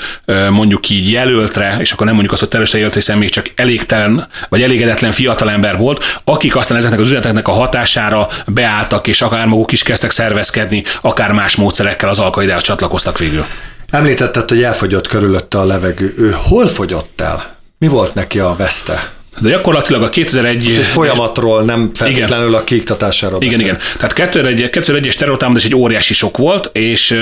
[0.49, 4.28] mondjuk így jelöltre, és akkor nem mondjuk azt, hogy terrorista jelölt, hiszen még csak elégtelen,
[4.49, 9.71] vagy elégedetlen fiatalember volt, akik aztán ezeknek az üzeneteknek a hatására beálltak, és akár maguk
[9.71, 13.45] is kezdtek szervezkedni, akár más módszerekkel az alkaidához csatlakoztak végül.
[13.89, 16.13] Említetted, hogy elfogyott körülötte a levegő.
[16.17, 17.57] Ő hol fogyott el?
[17.77, 19.11] Mi volt neki a veszte?
[19.39, 20.63] De gyakorlatilag a 2001...
[20.63, 22.59] Most egy folyamatról, nem feltétlenül igen.
[22.59, 23.65] a kiiktatásáról Igen, beszél.
[23.67, 23.79] igen.
[23.95, 27.19] Tehát 2001, 2001-es terrortámadás egy óriási sok volt, és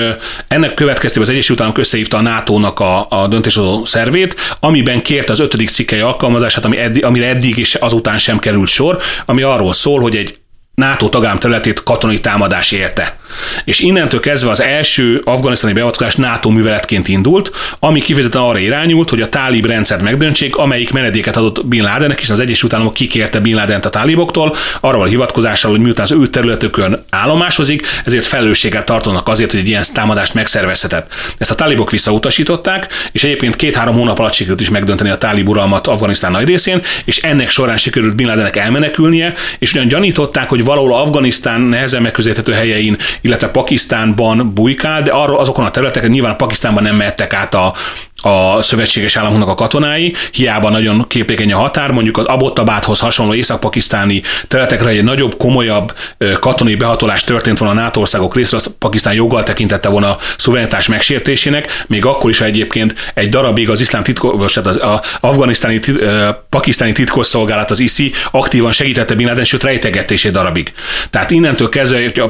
[0.48, 5.40] ennek következtében az Egyesült Államok összehívta a NATO-nak a, a döntéshozó szervét, amiben kért az
[5.40, 10.00] ötödik cikkei alkalmazását, ami eddig, amire eddig is azután sem került sor, ami arról szól,
[10.00, 10.38] hogy egy
[10.78, 13.16] NATO tagállam területét katonai támadás érte.
[13.64, 19.20] És innentől kezdve az első afganisztáni beavatkozás NATO műveletként indult, ami kifejezetten arra irányult, hogy
[19.20, 23.54] a tálib rendszert megdöntsék, amelyik menedéket adott Bin Ladennek, és az Egyesült Államok kikérte Bin
[23.54, 29.28] Ladent a táliboktól, arról a hivatkozással, hogy miután az ő területükön állomásozik, ezért felelősséggel tartanak
[29.28, 31.14] azért, hogy egy ilyen támadást megszervezhetett.
[31.38, 35.86] Ezt a tálibok visszautasították, és egyébként két-három hónap alatt sikerült is megdönteni a tálib uralmat
[35.86, 40.94] Afganisztán nagy részén, és ennek során sikerült Bin Ladennek elmenekülnie, és ugyan gyanították, hogy valahol
[40.94, 46.96] Afganisztán nehezen megközelíthető helyein illetve Pakisztánban bujkál, de arról azokon a területeken nyilván Pakisztánban nem
[46.96, 47.74] mehettek át a,
[48.22, 54.22] a szövetséges államoknak a katonái, hiába nagyon képlékeny a határ, mondjuk az Abbottabádhoz hasonló észak-pakisztáni
[54.48, 55.94] területekre egy nagyobb, komolyabb
[56.40, 60.86] katonai behatolás történt volna a NATO országok részről, azt Pakisztán joggal tekintette volna a szuverenitás
[60.86, 65.80] megsértésének, még akkor is egyébként egy darabig az iszlám titkos, tehát az, az afganisztáni,
[66.48, 70.72] pakisztáni titkosszolgálat, az ISI aktívan segítette Bin Laden, sőt rejtegetését darabig.
[71.10, 72.28] Tehát innentől kezdve a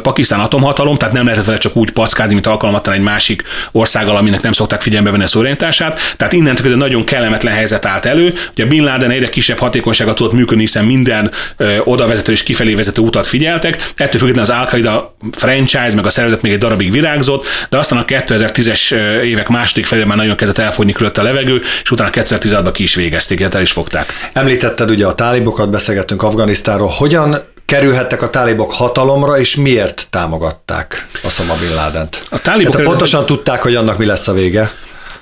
[0.00, 4.42] Pakisztán atomhatalom, tehát nem lehetett vele csak úgy packázni, mint alkalmatlan egy másik országgal, aminek
[4.42, 8.34] nem szokták figyelembe venni szuverenitását, tehát innentől ez egy nagyon kellemetlen helyzet állt elő.
[8.50, 12.74] Ugye Bin Laden egyre kisebb hatékonysága tudott működni, hiszen minden ö, oda vezető és kifelé
[12.74, 13.92] vezető utat figyeltek.
[13.96, 18.04] Ettől függetlenül az al franchise, meg a szervezet még egy darabig virágzott, de aztán a
[18.04, 22.82] 2010-es évek második felében már nagyon kezdett elfogyni körülött a levegő, és utána 2016-ban ki
[22.82, 24.12] is végezték, el is fogták.
[24.32, 26.88] Említetted ugye a tálibokat, beszélgettünk Afganisztánról.
[26.88, 27.36] Hogyan
[27.70, 32.26] kerülhettek a tálibok hatalomra, és miért támogatták Osama Bin Ládent?
[32.28, 34.72] A tálibok hát, pontosan tudták, hogy annak mi lesz a vége.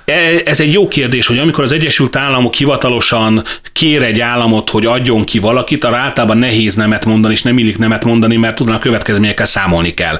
[0.09, 3.43] E, ez egy jó kérdés, hogy amikor az Egyesült Államok hivatalosan
[3.73, 7.77] kér egy államot, hogy adjon ki valakit, arra általában nehéz nemet mondani, és nem illik
[7.77, 10.19] nemet mondani, mert tudnak a következményekkel számolni kell.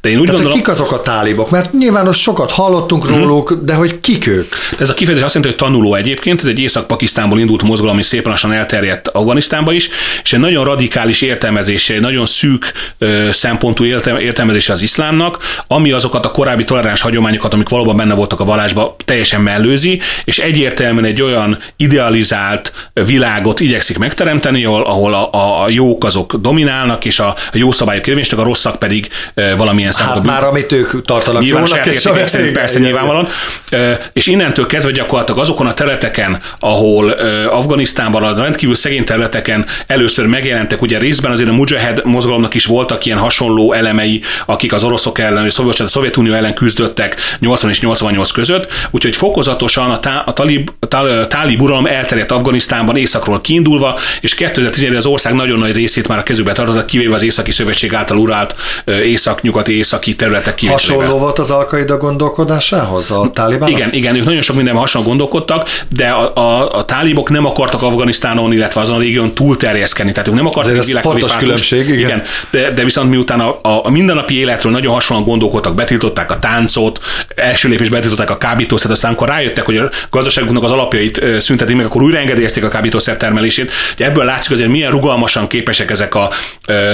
[0.00, 1.50] De én úgy Tehát, gondolom, kik azok a tálibok?
[1.50, 3.18] Mert nyilván azt sokat hallottunk mm-hmm.
[3.18, 4.52] róluk, de hogy kik ők?
[4.78, 8.30] Ez a kifejezés azt jelenti, hogy tanuló egyébként, ez egy Észak-Pakisztánból indult mozgalom, ami szépen
[8.30, 9.88] lassan elterjedt Afganisztánba is,
[10.22, 16.24] és egy nagyon radikális értelmezése, egy nagyon szűk ö, szempontú értelmezése az iszlámnak, ami azokat
[16.24, 21.22] a korábbi toleráns hagyományokat, amik valóban benne voltak a vallásban, teljesen mellőzi, és egyértelműen egy
[21.22, 27.36] olyan idealizált világot igyekszik megteremteni, ahol, ahol a, a jók azok dominálnak, és a, a
[27.52, 31.86] jó szabályok érvényesek, a rosszak pedig e, valamilyen hát már amit ők tartanak nyilván jónak,
[31.86, 33.28] és persze, persze nyilvánvalóan.
[33.70, 39.66] E, és innentől kezdve gyakorlatilag azokon a területeken, ahol e, Afganisztánban, a rendkívül szegény területeken
[39.86, 44.84] először megjelentek, ugye részben azért a Mujahid mozgalomnak is voltak ilyen hasonló elemei, akik az
[44.84, 50.22] oroszok ellen, és a Szovjetunió ellen küzdöttek 80 és 88 között, úgyhogy fokozatosan a, tá,
[50.26, 55.72] a talib, tá, tálib uralom elterjedt Afganisztánban északról kiindulva, és 2011 az ország nagyon nagy
[55.72, 58.54] részét már a kezükbe tartotta, kivéve az Északi Szövetség által urált
[58.86, 60.96] észak-nyugati északi területek kivételével.
[60.96, 63.68] Hasonló volt az alkaida gondolkodásához a tálibán?
[63.68, 67.82] Igen, igen, ők nagyon sok minden hasonló gondolkodtak, de a, a, a tálibok nem akartak
[67.82, 71.98] Afganisztánon, illetve azon a régión túlterjeszkedni, tehát ők nem akartak egy fontos különbség, igen.
[71.98, 76.38] igen de, de viszont miután a, a, a mindennapi életről nagyon hasonlóan gondolkodtak, betiltották a
[76.38, 77.00] táncot,
[77.34, 81.86] első lépés betiltották a kábítószert, aztán amikor rájöttek, hogy a gazdaságunknak az alapjait szüntetik meg,
[81.86, 83.70] akkor újra engedélyezték a kábítószer termelését.
[83.94, 86.30] Ugye ebből látszik azért, milyen rugalmasan képesek ezek a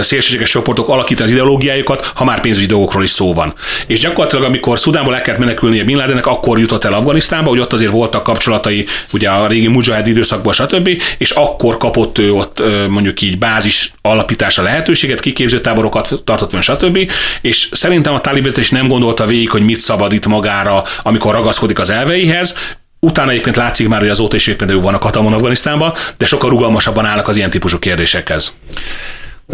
[0.00, 3.54] szélsőséges csoportok alakítani az ideológiájukat, ha már pénzügyi dolgokról is szó van.
[3.86, 7.72] És gyakorlatilag, amikor Szudánból el kellett menekülnie Bin Ladennek, akkor jutott el Afganisztánba, hogy ott
[7.72, 10.88] azért voltak kapcsolatai, ugye a régi Mujahid időszakban, stb.
[11.18, 17.10] És akkor kapott ő ott mondjuk így bázis alapítása lehetőséget, kiképző táborokat tartott fönn, stb.
[17.40, 22.54] És szerintem a tálib nem gondolta végig, hogy mit szabadít magára, amikor ragaszkodik az elveihez,
[23.00, 27.04] Utána egyébként látszik már, hogy azóta is éppen ők vannak hatalmon Afganisztánban, de sokkal rugalmasabban
[27.04, 28.52] állnak az ilyen típusú kérdésekhez.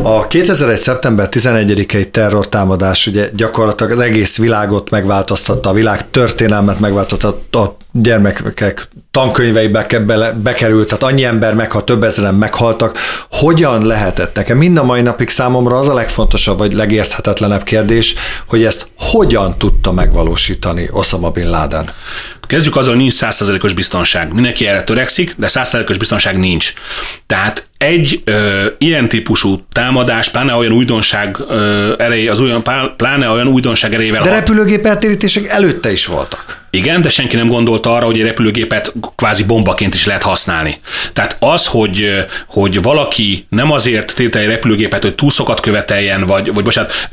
[0.02, 0.78] A 2001.
[0.78, 8.88] szeptember 11-i terrortámadás ugye gyakorlatilag az egész világot megváltoztatta, a világ történelmet megváltoztatta, a gyermekek
[9.10, 9.86] tankönyveibe
[10.42, 12.98] bekerült, tehát annyi ember meghalt, több ezeren meghaltak.
[13.30, 14.56] Hogyan lehetett nekem?
[14.56, 18.14] Mind a mai napig számomra az a legfontosabb, vagy legérthetetlenebb kérdés,
[18.46, 21.88] hogy ezt hogyan tudta megvalósítani Osama Bin Laden?
[22.46, 24.32] Kezdjük azzal, hogy nincs százszerzelékos biztonság.
[24.32, 26.72] Mindenki erre törekszik, de százszerzelékos biztonság nincs.
[27.26, 32.62] Tehát egy ö, ilyen típusú támadás, pláne olyan újdonság ö, ereje, az olyan,
[32.96, 34.22] pláne olyan újdonság erejével.
[34.22, 36.62] De repülőgép eltérítések előtte is voltak.
[36.74, 40.78] Igen, de senki nem gondolta arra, hogy egy repülőgépet kvázi bombaként is lehet használni.
[41.12, 46.64] Tehát az, hogy, hogy valaki nem azért tiltja egy repülőgépet, hogy túlszokat követeljen, vagy, vagy
[46.64, 47.08] bocsánat,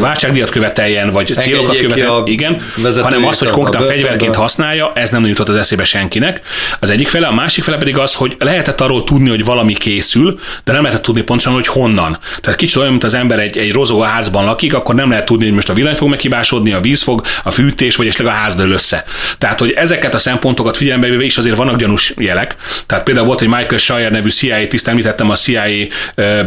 [0.00, 2.62] váltságdíjat követeljen, vagy célokat követeljen, igen,
[3.02, 6.40] hanem az, hogy konkrétan fegyverként használja, ez nem jutott az eszébe senkinek.
[6.80, 9.74] Az egyik fele, a másik fele pedig az, hogy lehetett arról tudni, hogy valami
[10.10, 12.18] készül, de nem lehetett tudni pontosan, hogy honnan.
[12.40, 15.44] Tehát kicsit olyan, mint az ember egy, egy rozó házban lakik, akkor nem lehet tudni,
[15.44, 18.54] hogy most a villany fog meghibásodni, a víz fog, a fűtés, vagy esetleg a ház
[18.54, 19.04] dől össze.
[19.38, 22.56] Tehát, hogy ezeket a szempontokat figyelembe véve is azért vannak gyanús jelek.
[22.86, 25.64] Tehát például volt egy Michael Shire nevű CIA tiszt, említettem a CIA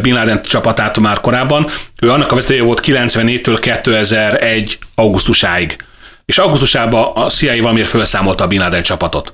[0.02, 1.66] Bin Laden csapatát már korábban,
[2.00, 5.76] ő annak a vezetője volt 94-től 2001 augusztusáig.
[6.24, 9.32] És augusztusában a CIA valamiért felszámolta a Bin Laden csapatot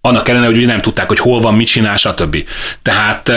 [0.00, 2.36] annak ellenére, hogy nem tudták, hogy hol van, mit csinál, stb.
[2.82, 3.32] Tehát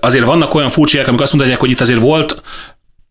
[0.00, 2.42] azért vannak olyan furcsiák, amik azt mondják, hogy itt azért volt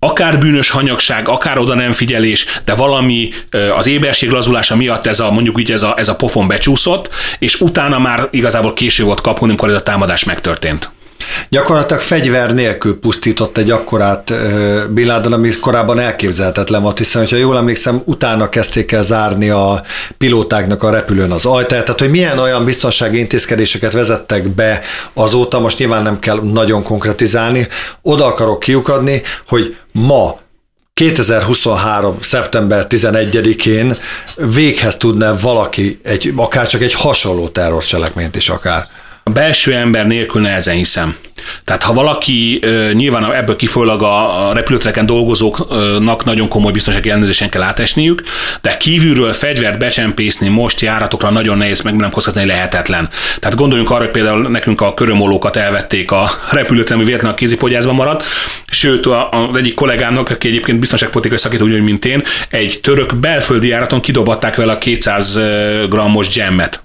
[0.03, 3.29] akár bűnös hanyagság, akár oda nem figyelés, de valami
[3.75, 7.61] az éberség lazulása miatt ez a, mondjuk így ez a, ez a pofon becsúszott, és
[7.61, 10.89] utána már igazából késő volt kapni, amikor ez a támadás megtörtént.
[11.49, 14.33] Gyakorlatilag fegyver nélkül pusztított egy akkorát
[14.89, 19.83] Bin Laden, ami korábban elképzelhetetlen volt, hiszen, hogyha jól emlékszem, utána kezdték el zárni a
[20.17, 24.81] pilótáknak a repülőn az ajtaját, tehát hogy milyen olyan biztonsági intézkedéseket vezettek be
[25.13, 27.67] azóta, most nyilván nem kell nagyon konkretizálni,
[28.01, 30.41] oda akarok kiukadni, hogy ma
[30.93, 32.17] 2023.
[32.21, 33.93] szeptember 11-én
[34.53, 38.87] véghez tudna valaki egy, akár csak egy hasonló terrorcselekményt is akár.
[39.23, 41.15] A belső ember nélkül nehezen hiszem.
[41.63, 42.61] Tehát ha valaki
[42.93, 48.23] nyilván ebből kifolyólag a, repülőtereken dolgozóknak nagyon komoly biztonsági ellenőrzésen kell átesniük,
[48.61, 53.09] de kívülről fegyvert becsempészni most járatokra nagyon nehéz, meg nem kockázni lehetetlen.
[53.39, 57.95] Tehát gondoljunk arra, hogy például nekünk a körömolókat elvették a repülőteren, ami véletlenül a kézipogyászban
[57.95, 58.23] maradt,
[58.69, 64.01] sőt az egyik kollégámnak, aki egyébként biztonságpolitikai szakító, úgy, mint én, egy török belföldi járaton
[64.01, 65.39] kidobatták vele a 200
[65.89, 66.82] grammos gemmet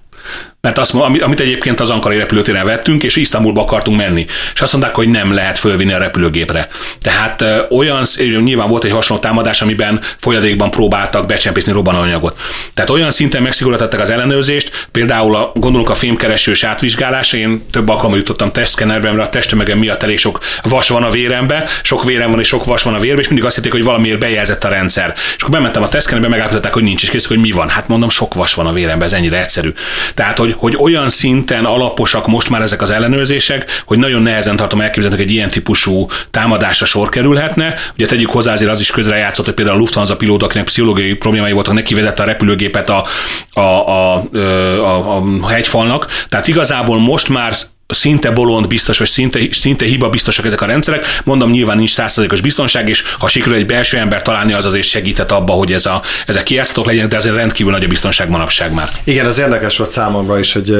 [0.68, 4.26] mert azt, amit egyébként az Ankarai repülőtéren vettünk, és Isztambulba akartunk menni.
[4.54, 6.68] És azt mondták, hogy nem lehet fölvinni a repülőgépre.
[7.02, 8.04] Tehát olyan,
[8.42, 12.40] nyilván volt egy hasonló támadás, amiben folyadékban próbáltak becsempészni robbanóanyagot.
[12.74, 18.18] Tehát olyan szinten megszigorítettek az ellenőrzést, például a, gondolunk a fémkeresős átvizsgálása, én több alkalommal
[18.18, 22.40] jutottam testszkennerben, mert a testtömegem miatt elég sok vas van a vérembe, sok vérem van
[22.40, 25.14] és sok vas van a vérbe, és mindig azt hitték, hogy valamiért bejelzett a rendszer.
[25.36, 27.68] És akkor bementem a testszkennerbe, megállapították, hogy nincs, és készük, hogy mi van.
[27.68, 29.72] Hát mondom, sok vas van a vérembe, ez ennyire egyszerű.
[30.14, 34.80] Tehát, hogy, hogy olyan szinten alaposak most már ezek az ellenőrzések, hogy nagyon nehezen tartom
[34.80, 37.74] elképzelni, hogy egy ilyen típusú támadásra sor kerülhetne.
[37.94, 41.52] Ugye tegyük hozzá, azért az is közrejátszott, hogy például a Lufthansa pilóta, akinek pszichológiai problémái
[41.52, 43.04] voltak, neki vezette a repülőgépet a,
[43.52, 46.06] a, a, a, a hegyfalnak.
[46.28, 47.52] Tehát igazából most már
[47.94, 51.04] szinte bolond biztos, vagy szinte, szinte hiba biztosak ezek a rendszerek.
[51.24, 55.30] Mondom, nyilván nincs százszerzékos biztonság, és ha sikerül egy belső ember találni, az azért segített
[55.30, 58.88] abba, hogy ez a, ezek kijátszhatók legyenek, de azért rendkívül nagy a biztonság manapság már.
[59.04, 60.76] Igen, az érdekes volt számomra is, hogy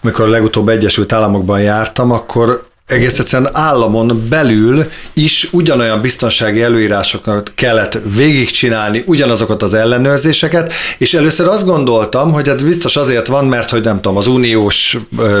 [0.00, 7.98] mikor legutóbb Egyesült Államokban jártam, akkor egész egyszerűen államon belül is ugyanolyan biztonsági előírásokat kellett
[8.16, 13.82] végigcsinálni, ugyanazokat az ellenőrzéseket, és először azt gondoltam, hogy ez biztos azért van, mert hogy
[13.82, 14.96] nem tudom, az uniós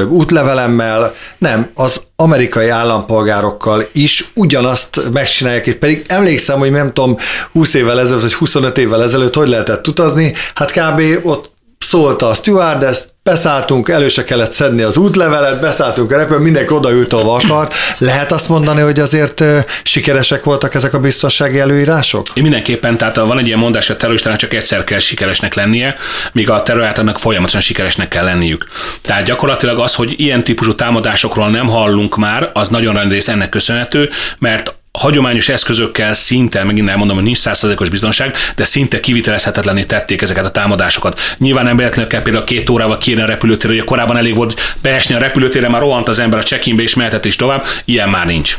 [0.08, 7.16] útlevelemmel, nem, az amerikai állampolgárokkal is ugyanazt megcsinálják, és pedig emlékszem, hogy nem tudom,
[7.52, 11.26] 20 évvel ezelőtt, vagy 25 évvel ezelőtt hogy lehetett utazni, hát kb.
[11.26, 16.74] ott szólta a stewardess, beszálltunk, elő se kellett szedni az útlevelet, beszálltunk a repülő, mindenki
[16.74, 17.74] odaült, ahova akart.
[17.98, 19.44] Lehet azt mondani, hogy azért
[19.82, 22.26] sikeresek voltak ezek a biztonsági előírások?
[22.34, 25.94] Én mindenképpen, tehát van egy ilyen mondás, hogy a terroristának csak egyszer kell sikeresnek lennie,
[26.32, 28.66] míg a terroristának folyamatosan sikeresnek kell lenniük.
[29.02, 34.10] Tehát gyakorlatilag az, hogy ilyen típusú támadásokról nem hallunk már, az nagyon rendész ennek köszönhető,
[34.38, 40.44] mert hagyományos eszközökkel szinte, megint elmondom, hogy nincs százszerzékos biztonság, de szinte kivitelezhetetlené tették ezeket
[40.44, 41.20] a támadásokat.
[41.38, 45.14] Nyilván nem véletlenül kell például két órával kérni a repülőtérre, hogy korábban elég volt beesni
[45.14, 48.58] a repülőtérre, már rohant az ember a check-inbe és mehetett is tovább, ilyen már nincs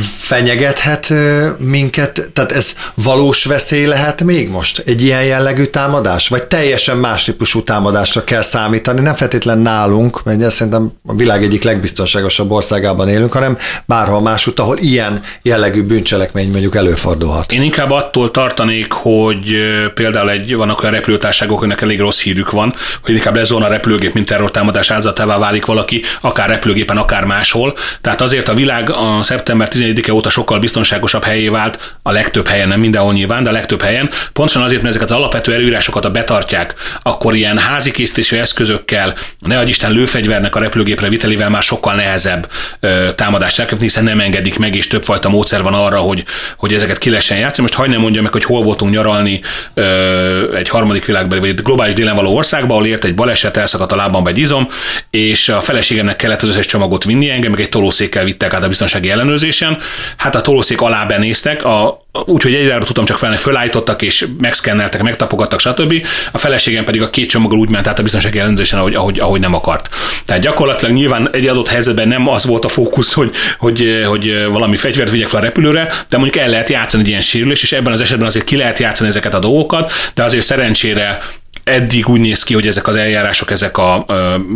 [0.00, 1.12] fenyegethet
[1.58, 4.82] minket, tehát ez valós veszély lehet még most?
[4.86, 6.28] Egy ilyen jellegű támadás?
[6.28, 9.00] Vagy teljesen más típusú támadásra kell számítani?
[9.00, 14.76] Nem feltétlen nálunk, mert szerintem a világ egyik legbiztonságosabb országában élünk, hanem bárhol másút, ahol
[14.78, 17.52] ilyen jellegű bűncselekmény mondjuk előfordulhat.
[17.52, 19.56] Én inkább attól tartanék, hogy
[19.94, 24.14] például egy, vannak olyan repülőtárságok, akinek elég rossz hírük van, hogy inkább lesz a repülőgép,
[24.14, 27.74] mint terrortámadás áldozatává válik valaki, akár repülőgépen, akár máshol.
[28.00, 32.68] Tehát azért a világ a szeptember 11-e óta sokkal biztonságosabb helyé vált, a legtöbb helyen,
[32.68, 36.10] nem mindenhol nyilván, de a legtöbb helyen, pontosan azért, mert ezeket az alapvető előírásokat a
[36.10, 41.94] betartják, akkor ilyen házi készítésű eszközökkel, ne adj Isten lőfegyvernek a repülőgépre vitelével már sokkal
[41.94, 42.48] nehezebb
[42.80, 46.24] ö, támadást elkövetni, hiszen nem engedik meg, és többfajta módszer van arra, hogy,
[46.56, 47.62] hogy ezeket ki lehessen játszani.
[47.62, 49.40] Most hagyd nem mondja meg, hogy hol voltunk nyaralni
[49.74, 53.92] ö, egy harmadik világban, vagy egy globális délen való országban, ahol ért egy baleset, elszakadt
[53.92, 54.68] a lábam egy izom,
[55.10, 58.68] és a feleségemnek kellett az összes csomagot vinni, engem meg egy tolószékkel vittek át a
[58.68, 59.71] biztonsági ellenőrzésen
[60.16, 65.60] hát a tolószék alá benéztek, a, úgyhogy egyre tudtam csak felni, fölállítottak és megszkenneltek, megtapogattak,
[65.60, 66.06] stb.
[66.32, 69.40] A feleségem pedig a két csomaggal úgy ment át a biztonsági ellenőrzésen, ahogy, ahogy, ahogy
[69.40, 69.88] nem akart.
[70.24, 74.76] Tehát gyakorlatilag nyilván egy adott helyzetben nem az volt a fókusz, hogy, hogy, hogy valami
[74.76, 77.92] fegyvert vigyek fel a repülőre, de mondjuk el lehet játszani egy ilyen sérülés, és ebben
[77.92, 81.18] az esetben azért ki lehet játszani ezeket a dolgokat, de azért szerencsére
[81.64, 84.06] eddig úgy néz ki, hogy ezek az eljárások, ezek a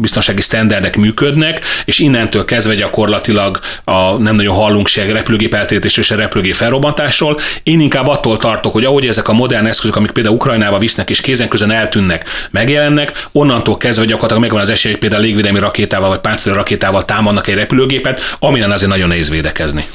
[0.01, 6.15] biztonsági sztenderdek működnek, és innentől kezdve gyakorlatilag a, nem nagyon hallunk se repülőgép eltétésről, se
[6.15, 7.39] repülőgép felrobbantásról.
[7.63, 11.21] Én inkább attól tartok, hogy ahogy ezek a modern eszközök, amik például Ukrajnába visznek és
[11.21, 16.19] kézen közön eltűnnek, megjelennek, onnantól kezdve gyakorlatilag megvan az esély, hogy például légvédelmi rakétával vagy
[16.21, 19.87] páncélő rakétával támadnak egy repülőgépet, amin azért nagyon nehéz védekezni.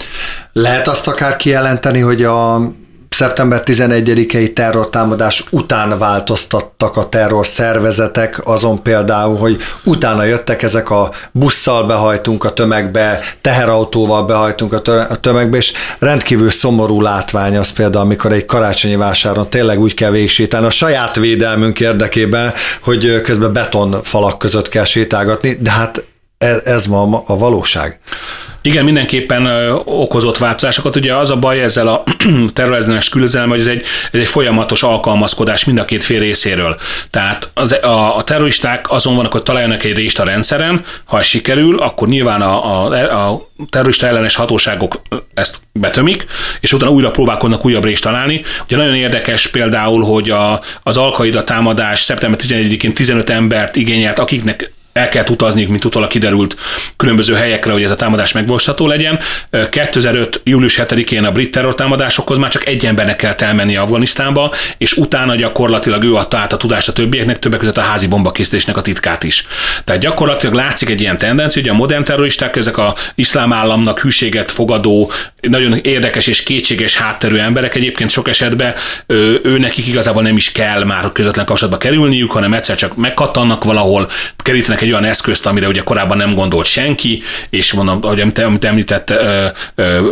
[0.54, 2.62] Lehet azt akár kijelenteni, hogy a
[3.16, 11.12] szeptember 11-i terrortámadás után változtattak a terror szervezetek, azon például, hogy utána jöttek ezek a
[11.32, 18.32] busszal behajtunk a tömegbe, teherautóval behajtunk a tömegbe, és rendkívül szomorú látvány az például, amikor
[18.32, 24.70] egy karácsonyi vásáron tényleg úgy kell végsétálni a saját védelmünk érdekében, hogy közben betonfalak között
[24.70, 26.06] kell sétálgatni, de hát
[26.38, 28.00] ez, ez ma a valóság.
[28.64, 30.96] Igen, mindenképpen okozott változásokat.
[30.96, 32.04] Ugye az a baj ezzel a
[32.54, 36.78] terrorizmus küzdelem, hogy ez egy, ez egy folyamatos alkalmazkodás mind a két fél részéről.
[37.10, 41.26] Tehát az, a, a terroristák azon vannak, hogy találjanak egy részt a rendszeren, ha ez
[41.26, 45.02] sikerül, akkor nyilván a, a, a terrorista ellenes hatóságok
[45.34, 46.26] ezt betömik,
[46.60, 48.42] és utána újra próbálkoznak újabb részt találni.
[48.66, 54.72] Ugye nagyon érdekes például, hogy a, az Alkaida támadás szeptember 11-én 15 embert igényelt, akiknek
[54.94, 56.56] el kell utazniuk, mint utólag kiderült
[56.98, 59.20] különböző helyekre, hogy ez a támadás megvalósítható legyen.
[59.70, 60.42] 2005.
[60.44, 66.04] július 7-én a brit terrortámadásokhoz már csak egy embernek kell elmenni Afganisztánba, és utána gyakorlatilag
[66.04, 69.48] ő adta át a tudást a többieknek, többek között a házi bombakészítésnek a titkát is.
[69.84, 74.52] Tehát gyakorlatilag látszik egy ilyen tendencia, hogy a modern terroristák, ezek a iszlám államnak hűséget
[74.52, 75.12] fogadó,
[75.42, 78.74] nagyon érdekes és kétséges hátterű emberek egyébként sok esetben
[79.44, 84.10] ő nekik igazából nem is kell már közvetlen kapcsolatba kerülniük, hanem egyszer csak megkattannak valahol,
[84.38, 89.14] kerítenek egy olyan eszközt, amire ugye korábban nem gondolt senki, és mondom, ahogy amit említett,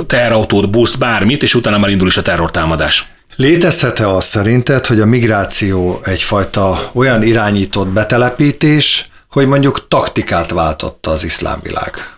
[0.07, 3.07] teherautót, buszt, bármit, és utána már indul is a terrortámadás.
[3.35, 11.23] Létezhet-e az szerinted, hogy a migráció egyfajta olyan irányított betelepítés, hogy mondjuk taktikát váltotta az
[11.23, 12.17] iszlámvilág?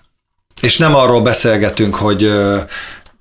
[0.61, 2.31] És nem arról beszélgetünk, hogy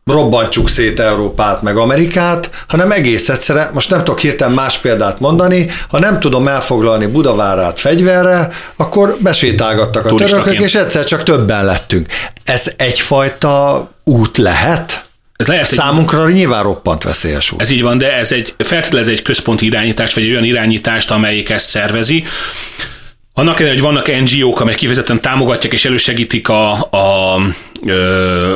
[0.05, 5.67] robbantsuk szét Európát meg Amerikát, hanem egész egyszerűen, most nem tudok hirtelen más példát mondani,
[5.89, 12.07] ha nem tudom elfoglalni Budavárát fegyverre, akkor besétálgattak a törökök, és egyszer csak többen lettünk.
[12.45, 15.05] Ez egyfajta út lehet?
[15.37, 17.61] Ez lehet, Számunkra egy, nyilván roppant veszélyes út.
[17.61, 21.51] Ez így van, de ez egy feltételez egy központi irányítást, vagy egy olyan irányítást, amelyik
[21.51, 22.25] ezt szervezi.
[23.35, 27.39] Annak ellenére, hogy vannak NGO-k, amelyek kifejezetten támogatják és elősegítik a, a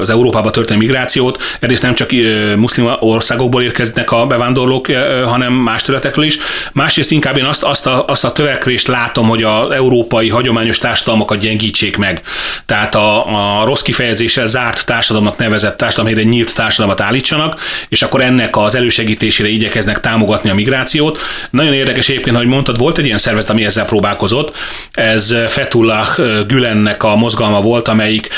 [0.00, 1.42] az Európába történő migrációt.
[1.60, 2.10] Egyrészt nem csak
[2.56, 4.86] muszlim országokból érkeznek a bevándorlók,
[5.24, 6.38] hanem más területekről is.
[6.72, 11.38] Másrészt inkább én azt, azt, a, azt a törekvést látom, hogy az európai hagyományos társadalmakat
[11.38, 12.22] gyengítsék meg.
[12.66, 18.20] Tehát a, a rossz kifejezéssel zárt társadalomnak nevezett társadalom, egy nyílt társadalmat állítsanak, és akkor
[18.20, 21.18] ennek az elősegítésére igyekeznek támogatni a migrációt.
[21.50, 24.56] Nagyon érdekes egyébként, hogy mondtad, volt egy ilyen szervezet, ami ezzel próbálkozott.
[24.92, 26.08] Ez Fetullah
[26.46, 28.28] Gülennek a mozgalma volt, amelyik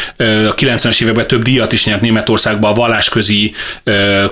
[0.49, 3.53] a 90-es években több díjat is nyert Németországban a vallásközi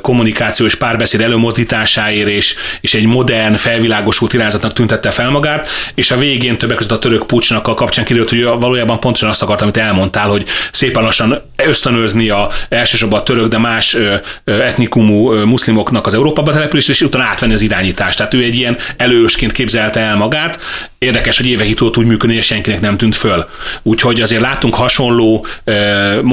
[0.01, 6.17] kommunikáció és párbeszéd előmozdításáért, és, és egy modern, felvilágosult irányzatnak tüntette fel magát, és a
[6.17, 9.77] végén többek között a török pucsnak a kapcsán kiderült, hogy valójában pontosan azt akart, amit
[9.77, 13.97] elmondtál, hogy szépen lassan ösztönözni a, elsősorban a török, de más
[14.45, 18.17] etnikumú muszlimoknak az Európába települést, és utána átvenni az irányítást.
[18.17, 20.59] Tehát ő egy ilyen elősként képzelte el magát.
[20.99, 23.49] Érdekes, hogy évekig tudott úgy működni, és senkinek nem tűnt föl.
[23.83, 25.47] Úgyhogy azért látunk hasonló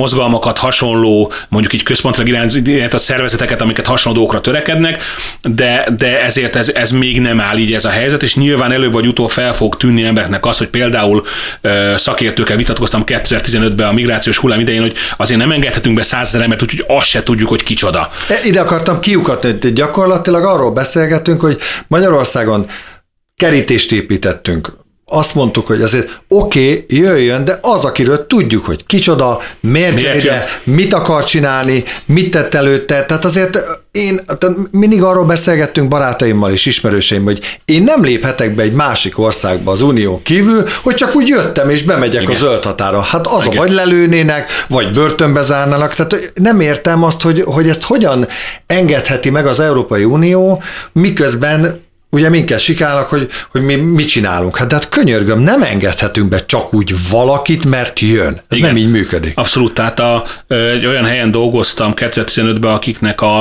[0.02, 5.04] mozgalmakat, hasonló, mondjuk így központilag irányított szervezeteket, amiket hasonló dolgokra törekednek,
[5.41, 8.91] de, de ezért ez, ez még nem áll így ez a helyzet, és nyilván előbb
[8.91, 11.24] vagy utóbb fel fog tűnni embereknek az, hogy például
[11.95, 16.86] szakértőkkel vitatkoztam 2015-ben a migrációs hullám idején, hogy azért nem engedhetünk be százezer embert, úgyhogy
[16.88, 18.10] azt se tudjuk, hogy kicsoda.
[18.30, 22.66] E, ide akartam kiukatni, gyakorlatilag arról beszélgetünk, hogy Magyarországon
[23.36, 24.70] kerítést építettünk,
[25.14, 30.07] azt mondtuk, hogy azért oké, okay, jöjjön, de az, akiről tudjuk, hogy kicsoda, miért, miért
[30.07, 33.05] jön ide, mit akar csinálni, mit tett előtte.
[33.05, 33.59] Tehát azért
[33.91, 39.20] én tehát mindig arról beszélgettünk barátaimmal és ismerőseim, hogy én nem léphetek be egy másik
[39.20, 42.36] országba az unió kívül, hogy csak úgy jöttem és bemegyek Igen.
[42.36, 43.01] a zöld határa.
[43.01, 43.57] Hát az Igen.
[43.57, 45.93] a vagy lelőnének, vagy börtönbe zárnának.
[45.93, 48.28] Tehát nem értem azt, hogy, hogy ezt hogyan
[48.66, 54.57] engedheti meg az Európai Unió, miközben ugye minket sikálnak, hogy, hogy mi mit csinálunk.
[54.57, 58.41] Hát de hát könyörgöm, nem engedhetünk be csak úgy valakit, mert jön.
[58.47, 59.38] Ez Igen, nem így működik.
[59.38, 63.39] Abszolút, tehát a, egy olyan helyen dolgoztam 2015-ben, akiknek a,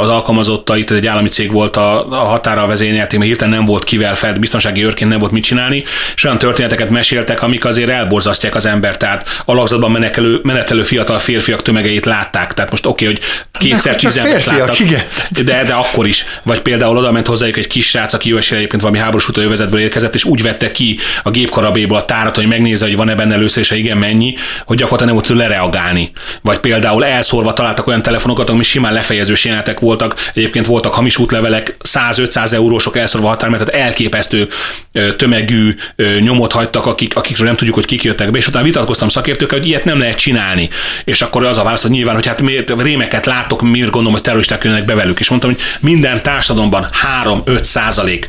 [0.00, 3.84] az alkalmazottai, tehát egy állami cég volt a, a határa vezényelték, mert hirtelen nem volt
[3.84, 8.54] kivel fel, biztonsági őrként nem volt mit csinálni, és olyan történeteket meséltek, amik azért elborzasztják
[8.54, 13.24] az embert, tehát alakzatban menetelő, menetelő fiatal férfiak tömegeit látták, tehát most oké, okay, hogy
[13.60, 15.02] kétszer tíz láttak, igen.
[15.44, 16.24] De, de akkor is.
[16.42, 19.80] Vagy például oda ment hozzájuk egy egy kis srác, aki jó egyébként valami háborús övezetből
[19.80, 23.62] érkezett, és úgy vette ki a gépkarabéból a tárat, hogy megnézze, hogy van-e benne először,
[23.62, 26.10] és igen, mennyi, hogy gyakorlatilag nem volt lereagálni.
[26.40, 31.76] Vagy például elszórva találtak olyan telefonokat, ami simán lefejezős jelenetek voltak, egyébként voltak hamis útlevelek,
[31.82, 34.48] 100-500 eurósok elszórva határ, tehát elképesztő
[35.16, 35.74] tömegű
[36.20, 39.68] nyomot hagytak, akik, akikről nem tudjuk, hogy kik jöttek be, és utána vitatkoztam szakértőkkel, hogy
[39.68, 40.68] ilyet nem lehet csinálni.
[41.04, 44.22] És akkor az a válasz, hogy nyilván, hogy hát miért, rémeket látok, miért gondolom, hogy
[44.22, 45.20] terroristák jönnek be velük.
[45.20, 46.88] És mondtam, hogy minden társadalomban
[47.56, 48.28] 3-5 százalék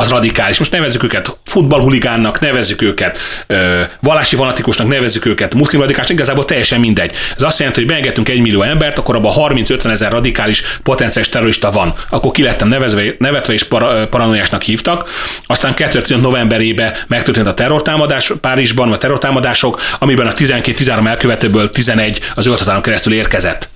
[0.00, 0.58] az radikális.
[0.58, 6.80] Most nevezzük őket futballhuligánnak, nevezzük őket ö, vallási fanatikusnak, nevezzük őket muszlim radikálisnak, igazából teljesen
[6.80, 7.12] mindegy.
[7.36, 11.70] Ez azt jelenti, hogy beengedtünk egy millió embert, akkor abban 30-50 ezer radikális potenciális terrorista
[11.70, 11.94] van.
[12.08, 15.08] Akkor ki lettem nevezve, nevetve és para, paranoiásnak hívtak.
[15.46, 22.46] Aztán 2015 novemberében megtörtént a terrortámadás Párizsban, a terrortámadások, amiben a 12-13 elkövetőből 11 az
[22.46, 23.68] ölt keresztül érkezett.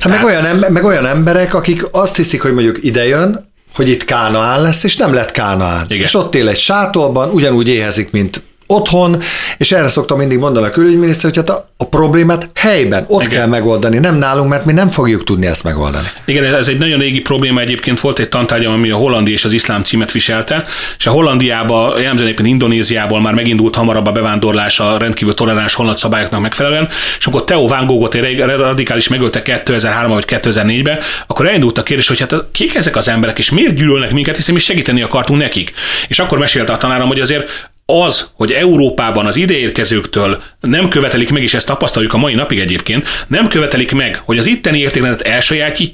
[0.00, 4.62] Hát meg olyan, meg olyan emberek, akik azt hiszik, hogy mondjuk idejön, hogy itt Kánaán
[4.62, 5.84] lesz, és nem lett Kánaán.
[5.88, 6.02] Igen.
[6.02, 9.22] És ott él egy sátorban, ugyanúgy éhezik, mint otthon,
[9.56, 13.32] és erre szoktam mindig mondani a külügyminiszter, hogy hát a, a problémát helyben, ott Igen.
[13.32, 16.06] kell megoldani, nem nálunk, mert mi nem fogjuk tudni ezt megoldani.
[16.24, 18.00] Igen, ez egy nagyon régi probléma egyébként.
[18.00, 20.64] Volt egy tantárgyam, ami a Hollandi és az iszlám címet viselte,
[20.98, 25.98] és a Hollandiába, jellemzően egyébként Indonéziából már megindult hamarabb a bevándorlás a rendkívül toleráns holland
[25.98, 31.82] szabályoknak megfelelően, és akkor Theo Van egy radikális megölte 2003 vagy 2004-ben, akkor elindult a
[31.82, 35.40] kérdés, hogy hát kik ezek az emberek, és miért gyűlölnek minket, hiszen mi segíteni akartunk
[35.40, 35.72] nekik.
[36.08, 41.42] És akkor mesélte a tanárom, hogy azért az, hogy Európában az ideérkezőktől nem követelik meg,
[41.42, 45.26] és ezt tapasztaljuk a mai napig egyébként, nem követelik meg, hogy az itteni értékrendet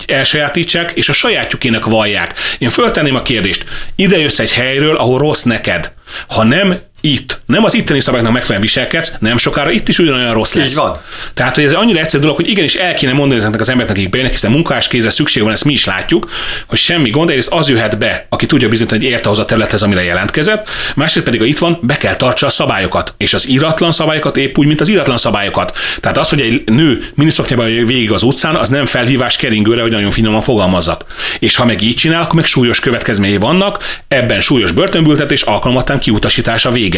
[0.06, 2.34] elsajátítsák, és a sajátjukének vallják.
[2.58, 5.92] Én föltenném a kérdést, ide jössz egy helyről, ahol rossz neked.
[6.28, 10.52] Ha nem itt, nem az itteni szabályoknak megfelelően viselkedsz, nem sokára itt is ugyanolyan rossz
[10.52, 10.70] lesz.
[10.70, 11.00] Így van.
[11.34, 14.10] Tehát, hogy ez annyira egyszerű dolog, hogy igenis el kéne mondani ezeknek az embereknek, akik
[14.10, 16.30] bejönnek, hiszen munkás kézre szükség van, ezt mi is látjuk,
[16.66, 19.82] hogy semmi gond, egyrészt az jöhet be, aki tudja bizonyítani, hogy érte hozzá a területhez,
[19.82, 23.92] amire jelentkezett, másrészt pedig, ha itt van, be kell tartsa a szabályokat, és az iratlan
[23.92, 25.78] szabályokat épp úgy, mint az iratlan szabályokat.
[26.00, 30.10] Tehát az, hogy egy nő miniszoknyában végig az utcán, az nem felhívás keringőre, hogy nagyon
[30.10, 31.04] finoman fogalmazzak.
[31.38, 36.70] És ha meg így csinál, akkor meg súlyos következményei vannak, ebben súlyos börtönbüntetés alkalmattán kiutasítása
[36.70, 36.95] vége.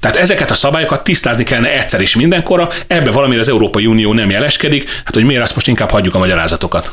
[0.00, 4.30] Tehát ezeket a szabályokat tisztázni kellene egyszer is mindenkorra, ebbe valamire az Európai Unió nem
[4.30, 6.92] jeleskedik, hát hogy miért azt most inkább hagyjuk a magyarázatokat.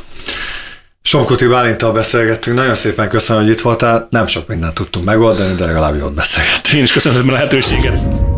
[1.02, 5.66] Somkuti Bálintal beszélgettünk, nagyon szépen köszönöm, hogy itt voltál, nem sok mindent tudtunk megoldani, de
[5.66, 6.78] legalább jót beszélgettünk.
[6.78, 8.37] Én is köszönöm a lehetőséget.